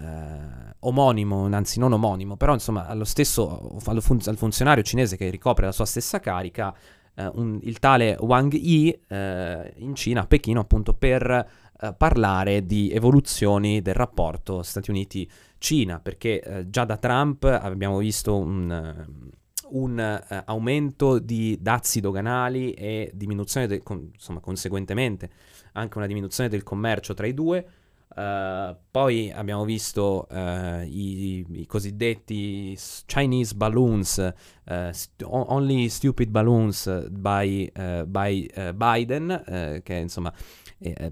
eh, 0.00 0.74
omonimo, 0.80 1.46
anzi 1.46 1.78
non 1.78 1.92
omonimo, 1.92 2.36
però 2.36 2.54
insomma 2.54 2.86
allo 2.86 3.04
stesso, 3.04 3.76
fun- 3.78 4.20
al 4.24 4.36
funzionario 4.36 4.82
cinese 4.82 5.16
che 5.16 5.28
ricopre 5.30 5.66
la 5.66 5.72
sua 5.72 5.84
stessa 5.84 6.20
carica, 6.20 6.74
eh, 7.14 7.30
un, 7.34 7.58
il 7.62 7.78
tale 7.78 8.16
Wang 8.20 8.52
Yi, 8.52 9.00
eh, 9.08 9.74
in 9.76 9.94
Cina, 9.94 10.22
a 10.22 10.26
Pechino, 10.26 10.60
appunto 10.60 10.94
per 10.94 11.30
eh, 11.30 11.94
parlare 11.96 12.64
di 12.64 12.90
evoluzioni 12.90 13.82
del 13.82 13.94
rapporto 13.94 14.62
Stati 14.62 14.90
Uniti-Cina, 14.90 16.00
perché 16.00 16.40
eh, 16.40 16.70
già 16.70 16.84
da 16.84 16.96
Trump 16.96 17.44
abbiamo 17.44 17.98
visto 17.98 18.36
un 18.36 19.28
un 19.70 20.00
eh, 20.00 20.42
aumento 20.46 21.20
di 21.20 21.56
dazi 21.60 22.00
doganali 22.00 22.72
e 22.72 23.10
diminuzione, 23.14 23.66
de- 23.66 23.82
con, 23.82 24.10
insomma, 24.12 24.40
conseguentemente 24.40 25.30
anche 25.72 25.98
una 25.98 26.06
diminuzione 26.06 26.48
del 26.48 26.62
commercio 26.62 27.14
tra 27.14 27.26
i 27.26 27.34
due. 27.34 27.64
Uh, 28.14 28.76
poi 28.90 29.30
abbiamo 29.30 29.64
visto 29.64 30.26
uh, 30.28 30.82
i, 30.82 31.46
i, 31.48 31.66
cosiddetti 31.66 32.76
Chinese 33.06 33.54
balloons, 33.54 34.32
uh, 34.64 34.90
only 35.22 35.88
stupid 35.88 36.28
balloons 36.28 37.08
by, 37.08 37.70
by 38.06 38.50
Biden, 38.74 39.80
che 39.84 39.94
insomma 39.94 40.32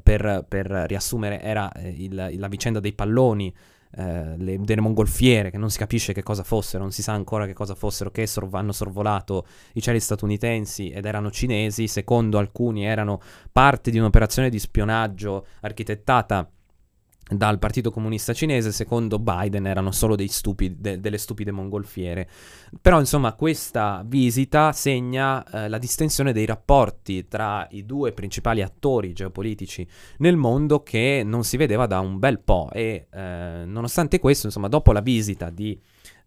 per, 0.02 0.44
per, 0.48 0.66
riassumere 0.66 1.40
era 1.40 1.70
il, 1.76 2.34
la 2.36 2.48
vicenda 2.48 2.80
dei 2.80 2.92
palloni 2.92 3.54
eh, 3.96 4.36
le, 4.36 4.58
delle 4.60 4.82
mongolfiere 4.82 5.50
che 5.50 5.56
non 5.56 5.70
si 5.70 5.78
capisce 5.78 6.12
che 6.12 6.22
cosa 6.22 6.42
fossero, 6.42 6.82
non 6.82 6.92
si 6.92 7.02
sa 7.02 7.12
ancora 7.12 7.46
che 7.46 7.54
cosa 7.54 7.74
fossero, 7.74 8.10
che 8.10 8.26
sor- 8.26 8.48
hanno 8.52 8.72
sorvolato 8.72 9.46
i 9.74 9.80
cieli 9.80 9.98
statunitensi 9.98 10.90
ed 10.90 11.06
erano 11.06 11.30
cinesi, 11.30 11.88
secondo 11.88 12.36
alcuni 12.38 12.84
erano 12.84 13.20
parte 13.50 13.90
di 13.90 13.98
un'operazione 13.98 14.50
di 14.50 14.58
spionaggio 14.58 15.46
architettata 15.60 16.50
dal 17.30 17.58
Partito 17.58 17.90
Comunista 17.90 18.32
Cinese, 18.32 18.72
secondo 18.72 19.18
Biden 19.18 19.66
erano 19.66 19.90
solo 19.90 20.16
stupidi, 20.26 20.76
de, 20.78 21.00
delle 21.00 21.18
stupide 21.18 21.50
mongolfiere. 21.50 22.28
Però 22.80 22.98
insomma 22.98 23.34
questa 23.34 24.02
visita 24.06 24.72
segna 24.72 25.44
eh, 25.44 25.68
la 25.68 25.78
distensione 25.78 26.32
dei 26.32 26.46
rapporti 26.46 27.28
tra 27.28 27.66
i 27.70 27.84
due 27.84 28.12
principali 28.12 28.62
attori 28.62 29.12
geopolitici 29.12 29.86
nel 30.18 30.36
mondo 30.36 30.82
che 30.82 31.22
non 31.24 31.44
si 31.44 31.56
vedeva 31.56 31.86
da 31.86 32.00
un 32.00 32.18
bel 32.18 32.40
po' 32.40 32.70
e 32.72 33.06
eh, 33.10 33.62
nonostante 33.64 34.18
questo 34.18 34.46
insomma 34.46 34.68
dopo 34.68 34.92
la 34.92 35.00
visita 35.00 35.50
di, 35.50 35.78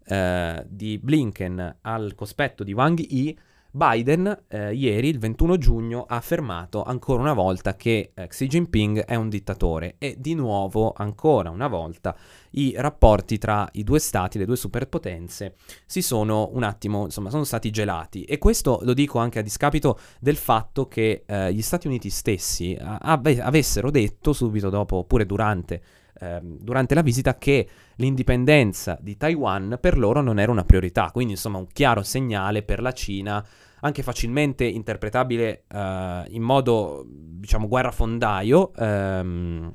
eh, 0.06 0.66
di 0.68 1.00
Blinken 1.00 1.78
al 1.82 2.14
cospetto 2.16 2.64
di 2.64 2.74
Wang 2.74 3.00
Yi 3.00 3.38
Biden 3.72 4.44
eh, 4.50 4.74
ieri, 4.74 5.08
il 5.08 5.18
21 5.18 5.58
giugno, 5.58 6.06
ha 6.08 6.18
affermato 6.18 6.84
ancora 6.84 7.22
una 7.22 7.34
volta 7.34 7.76
che 7.76 8.12
eh, 8.14 8.28
Xi 8.28 8.48
Jinping 8.48 9.06
è 9.06 9.16
un 9.16 9.30
dittatore 9.30 9.96
e 9.98 10.16
di 10.20 10.34
nuovo, 10.34 10.94
ancora 10.96 11.50
una 11.50 11.68
volta, 11.68 12.16
i 12.52 12.74
rapporti 12.76 13.38
tra 13.38 13.68
i 13.74 13.84
due 13.84 14.00
stati, 14.00 14.38
le 14.38 14.46
due 14.46 14.58
superpotenze, 14.58 15.56
si 15.86 16.02
sono 16.02 16.50
un 16.52 16.64
attimo, 16.64 17.06
insomma, 17.06 17.30
sono 17.30 17.46
stati 17.46 17.70
gelati. 17.70 18.24
E 18.24 18.38
questo 18.38 18.80
lo 18.84 18.94
dico 18.94 19.20
anche 19.20 19.40
a 19.40 19.42
discapito 19.42 19.98
del 20.20 20.36
fatto 20.36 20.88
che 20.88 21.24
eh, 21.26 21.54
gli 21.54 21.62
Stati 21.62 21.88
Uniti 21.88 22.10
stessi 22.10 22.78
ave- 22.80 23.42
avessero 23.42 23.90
detto 23.90 24.34
subito 24.34 24.70
dopo, 24.70 24.98
oppure 24.98 25.26
durante 25.26 25.82
ehm, 26.22 26.58
durante 26.60 26.96
la 26.96 27.02
visita 27.02 27.38
che 27.38 27.68
l'indipendenza 27.96 28.98
di 29.02 29.18
Taiwan 29.18 29.78
per 29.82 29.98
loro 29.98 30.22
non 30.22 30.40
era 30.40 30.52
una 30.52 30.64
priorità, 30.64 31.10
quindi 31.12 31.34
insomma 31.34 31.58
un 31.58 31.68
chiaro 31.68 32.04
segnale 32.04 32.64
per 32.64 32.82
la 32.82 32.94
Cina, 32.94 33.46
anche 33.82 34.04
facilmente 34.04 34.64
interpretabile 34.64 35.64
eh, 35.68 36.24
in 36.30 36.42
modo, 36.42 37.06
diciamo, 37.08 37.68
guerrafondaio, 37.68 38.74
ehm, 38.76 39.74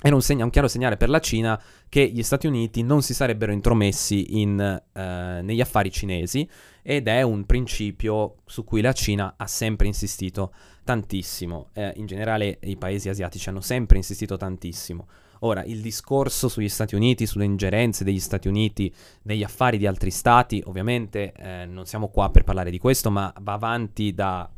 era 0.00 0.14
un, 0.14 0.22
segna, 0.22 0.44
un, 0.44 0.50
chiaro 0.50 0.68
segnale 0.68 0.96
per 0.96 1.08
la 1.08 1.18
Cina 1.18 1.60
che 1.88 2.06
gli 2.08 2.22
Stati 2.22 2.46
Uniti 2.46 2.82
non 2.82 3.02
si 3.02 3.14
sarebbero 3.14 3.50
intromessi 3.50 4.40
in, 4.40 4.60
eh, 4.60 5.40
negli 5.42 5.60
affari 5.60 5.90
cinesi 5.90 6.48
ed 6.82 7.08
è 7.08 7.22
un 7.22 7.44
principio 7.46 8.36
su 8.46 8.62
cui 8.62 8.80
la 8.80 8.92
Cina 8.92 9.34
ha 9.36 9.46
sempre 9.48 9.88
insistito 9.88 10.52
tantissimo. 10.84 11.70
Eh, 11.72 11.92
in 11.96 12.06
generale 12.06 12.58
i 12.62 12.76
paesi 12.76 13.08
asiatici 13.08 13.48
hanno 13.48 13.60
sempre 13.60 13.96
insistito 13.96 14.36
tantissimo. 14.36 15.06
Ora, 15.40 15.62
il 15.64 15.80
discorso 15.80 16.48
sugli 16.48 16.68
Stati 16.68 16.94
Uniti, 16.94 17.26
sulle 17.26 17.44
ingerenze 17.44 18.04
degli 18.04 18.20
Stati 18.20 18.48
Uniti 18.48 18.92
negli 19.22 19.42
affari 19.42 19.78
di 19.78 19.86
altri 19.86 20.10
stati, 20.10 20.62
ovviamente 20.66 21.32
eh, 21.32 21.66
non 21.66 21.86
siamo 21.86 22.08
qua 22.08 22.30
per 22.30 22.44
parlare 22.44 22.70
di 22.70 22.78
questo, 22.78 23.10
ma 23.10 23.32
va 23.40 23.52
avanti 23.52 24.12
da 24.12 24.50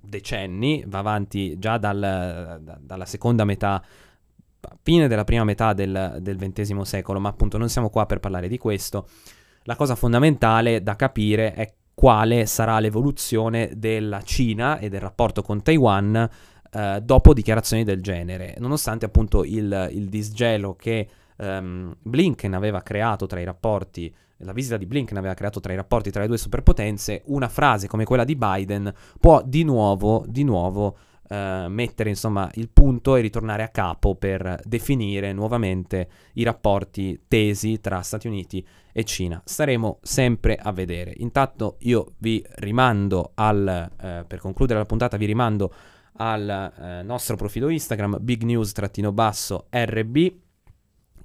decenni, 0.00 0.84
va 0.86 0.98
avanti 0.98 1.58
già 1.58 1.78
dal, 1.78 1.98
da, 1.98 2.78
dalla 2.80 3.06
seconda 3.06 3.44
metà, 3.44 3.82
fine 4.82 5.08
della 5.08 5.24
prima 5.24 5.44
metà 5.44 5.72
del, 5.72 6.18
del 6.20 6.36
XX 6.36 6.80
secolo, 6.80 7.20
ma 7.20 7.28
appunto 7.28 7.58
non 7.58 7.68
siamo 7.68 7.90
qua 7.90 8.06
per 8.06 8.20
parlare 8.20 8.48
di 8.48 8.58
questo. 8.58 9.08
La 9.64 9.76
cosa 9.76 9.94
fondamentale 9.94 10.82
da 10.82 10.96
capire 10.96 11.54
è 11.54 11.72
quale 11.94 12.44
sarà 12.46 12.80
l'evoluzione 12.80 13.70
della 13.76 14.20
Cina 14.22 14.78
e 14.78 14.88
del 14.88 15.00
rapporto 15.00 15.42
con 15.42 15.62
Taiwan 15.62 16.28
eh, 16.74 17.00
dopo 17.02 17.32
dichiarazioni 17.32 17.84
del 17.84 18.02
genere, 18.02 18.56
nonostante 18.58 19.04
appunto 19.04 19.44
il, 19.44 19.88
il 19.92 20.08
disgelo 20.08 20.74
che 20.74 21.08
um, 21.36 21.94
Blinken 22.02 22.52
aveva 22.52 22.82
creato 22.82 23.26
tra 23.26 23.38
i 23.38 23.44
rapporti, 23.44 24.12
la 24.38 24.52
visita 24.52 24.76
di 24.76 24.84
Blinken 24.84 25.16
aveva 25.16 25.34
creato 25.34 25.60
tra 25.60 25.72
i 25.72 25.76
rapporti 25.76 26.10
tra 26.10 26.22
le 26.22 26.26
due 26.26 26.36
superpotenze, 26.36 27.22
una 27.26 27.48
frase 27.48 27.86
come 27.86 28.04
quella 28.04 28.24
di 28.24 28.34
Biden 28.34 28.92
può 29.20 29.40
di 29.44 29.62
nuovo, 29.62 30.24
di 30.26 30.42
nuovo 30.42 30.96
Uh, 31.26 31.70
mettere 31.70 32.10
insomma 32.10 32.50
il 32.56 32.68
punto 32.68 33.16
e 33.16 33.22
ritornare 33.22 33.62
a 33.62 33.68
capo 33.68 34.14
per 34.14 34.60
definire 34.62 35.32
nuovamente 35.32 36.06
i 36.34 36.42
rapporti 36.42 37.22
tesi 37.26 37.80
tra 37.80 38.02
Stati 38.02 38.26
Uniti 38.26 38.64
e 38.92 39.04
Cina. 39.04 39.40
Staremo 39.42 40.00
sempre 40.02 40.54
a 40.54 40.70
vedere. 40.70 41.14
Intanto 41.16 41.76
io 41.78 42.12
vi 42.18 42.44
rimando 42.56 43.30
al, 43.36 43.90
uh, 43.90 44.26
per 44.26 44.38
concludere 44.38 44.80
la 44.80 44.84
puntata, 44.84 45.16
vi 45.16 45.24
rimando 45.24 45.72
al 46.16 46.72
eh, 46.78 47.02
nostro 47.02 47.36
profilo 47.36 47.68
Instagram 47.68 48.18
big 48.20 48.42
news-rb 48.42 50.32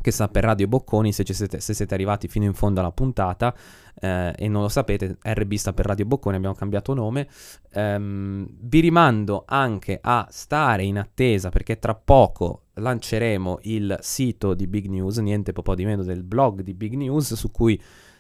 che 0.02 0.12
sta 0.12 0.30
per 0.30 0.44
Radio 0.44 0.68
Bocconi 0.68 1.12
se, 1.12 1.26
siete, 1.28 1.60
se 1.60 1.74
siete 1.74 1.94
arrivati 1.94 2.28
fino 2.28 2.46
in 2.46 2.54
fondo 2.54 2.80
alla 2.80 2.92
puntata 2.92 3.54
eh, 4.00 4.34
e 4.36 4.48
non 4.48 4.62
lo 4.62 4.70
sapete, 4.70 5.18
RB 5.22 5.54
sta 5.56 5.74
per 5.74 5.86
Radio 5.86 6.06
Bocconi, 6.06 6.38
abbiamo 6.38 6.56
cambiato 6.56 6.94
nome. 6.94 7.28
Um, 7.74 8.48
vi 8.62 8.80
rimando 8.80 9.44
anche 9.46 10.00
a 10.02 10.26
stare 10.30 10.84
in 10.84 10.98
attesa 10.98 11.50
perché 11.50 11.80
tra 11.80 11.96
poco 11.96 12.68
lanceremo 12.76 13.60
il 13.64 13.98
sito 14.00 14.54
di 14.54 14.68
Big 14.68 14.86
News, 14.86 15.18
niente 15.18 15.52
po' 15.52 15.76
di 15.76 15.86
meno 15.86 16.04
del 16.04 16.24
blog 16.24 16.62
di 16.62 16.74
Big 16.74 16.94
News, 16.94 17.34
su 17.34 17.52
cui 17.52 17.80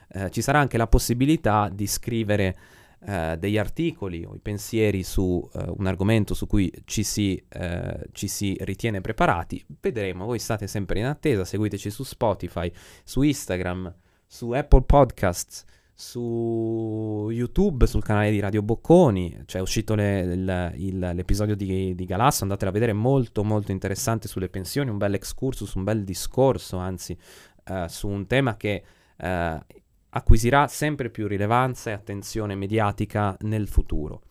eh, 0.10 0.29
ci 0.32 0.41
sarà 0.41 0.60
anche 0.60 0.77
la 0.77 0.88
possibilità 0.88 1.69
di 1.71 1.88
scrivere 1.88 2.58
eh, 3.06 3.38
degli 3.40 3.58
articoli 3.58 4.26
o 4.26 4.36
i 4.36 4.40
pensieri 4.40 5.04
su 5.04 5.48
eh, 5.54 5.66
un 5.78 5.88
argomento 5.88 6.34
su 6.34 6.48
cui 6.48 6.72
ci 6.86 7.04
si, 7.04 7.42
eh, 7.48 8.08
ci 8.12 8.28
si 8.28 8.58
ritiene 8.62 9.02
preparati, 9.02 9.64
vedremo. 9.80 10.26
Voi 10.26 10.40
state 10.40 10.68
sempre 10.68 11.00
in 11.00 11.06
attesa, 11.06 11.46
seguiteci 11.46 11.90
su 11.90 12.04
Spotify, 12.04 12.72
su 13.04 13.22
Instagram, 13.22 13.94
su 14.26 14.52
Apple 14.52 14.84
Podcasts 14.84 15.66
su 16.00 17.28
YouTube, 17.30 17.86
sul 17.86 18.02
canale 18.02 18.32
di 18.32 18.40
Radio 18.40 18.62
Bocconi, 18.62 19.44
cioè 19.46 19.60
è 19.60 19.62
uscito 19.62 19.96
le, 19.96 20.22
il, 20.22 20.74
il, 20.78 20.98
l'episodio 21.14 21.58
di, 21.58 21.94
di, 21.94 22.06
Galasso, 22.06 22.44
andatelo 22.44 22.70
a 22.70 22.74
vedere, 22.74 22.94
molto 22.94 23.44
molto 23.44 23.74
interessante 23.74 24.30
sulle 24.30 24.48
pensioni, 24.48 24.90
un 24.90 24.98
bel 24.98 25.16
excursus, 25.16 25.74
un 25.74 25.84
bel 25.84 26.06
discorso, 26.06 26.78
anzi, 26.78 27.18
uh, 27.66 27.86
su 27.88 28.08
un 28.08 28.28
tema 28.28 28.56
che 28.56 28.82
uh, 29.18 29.58
acquisirà 30.10 30.67
sempre 30.67 31.10
più 31.10 31.28
rilevanza 31.28 31.89
e 31.89 31.93
attenzione 31.93 32.56
mediatica 32.56 33.36
nel 33.41 33.67
futuro. 33.67 34.22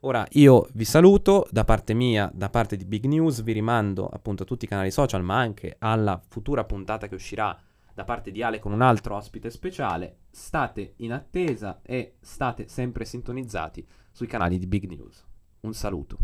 Ora 0.00 0.26
io 0.32 0.68
vi 0.74 0.84
saluto 0.84 1.46
da 1.50 1.64
parte 1.64 1.94
mia, 1.94 2.30
da 2.32 2.48
parte 2.48 2.76
di 2.76 2.84
Big 2.84 3.04
News, 3.06 3.42
vi 3.42 3.52
rimando 3.52 4.06
appunto 4.06 4.44
a 4.44 4.46
tutti 4.46 4.64
i 4.64 4.68
canali 4.68 4.90
social, 4.90 5.22
ma 5.22 5.38
anche 5.38 5.76
alla 5.78 6.20
futura 6.28 6.64
puntata 6.64 7.08
che 7.08 7.14
uscirà 7.14 7.58
da 7.92 8.04
parte 8.04 8.30
di 8.30 8.42
Ale 8.42 8.58
con 8.58 8.72
un 8.72 8.82
altro 8.82 9.16
ospite 9.16 9.50
speciale. 9.50 10.18
State 10.30 10.94
in 10.98 11.12
attesa 11.12 11.80
e 11.82 12.16
state 12.20 12.68
sempre 12.68 13.04
sintonizzati 13.04 13.86
sui 14.12 14.26
canali 14.26 14.58
di 14.58 14.66
Big 14.66 14.84
News. 14.84 15.24
Un 15.60 15.72
saluto. 15.72 16.18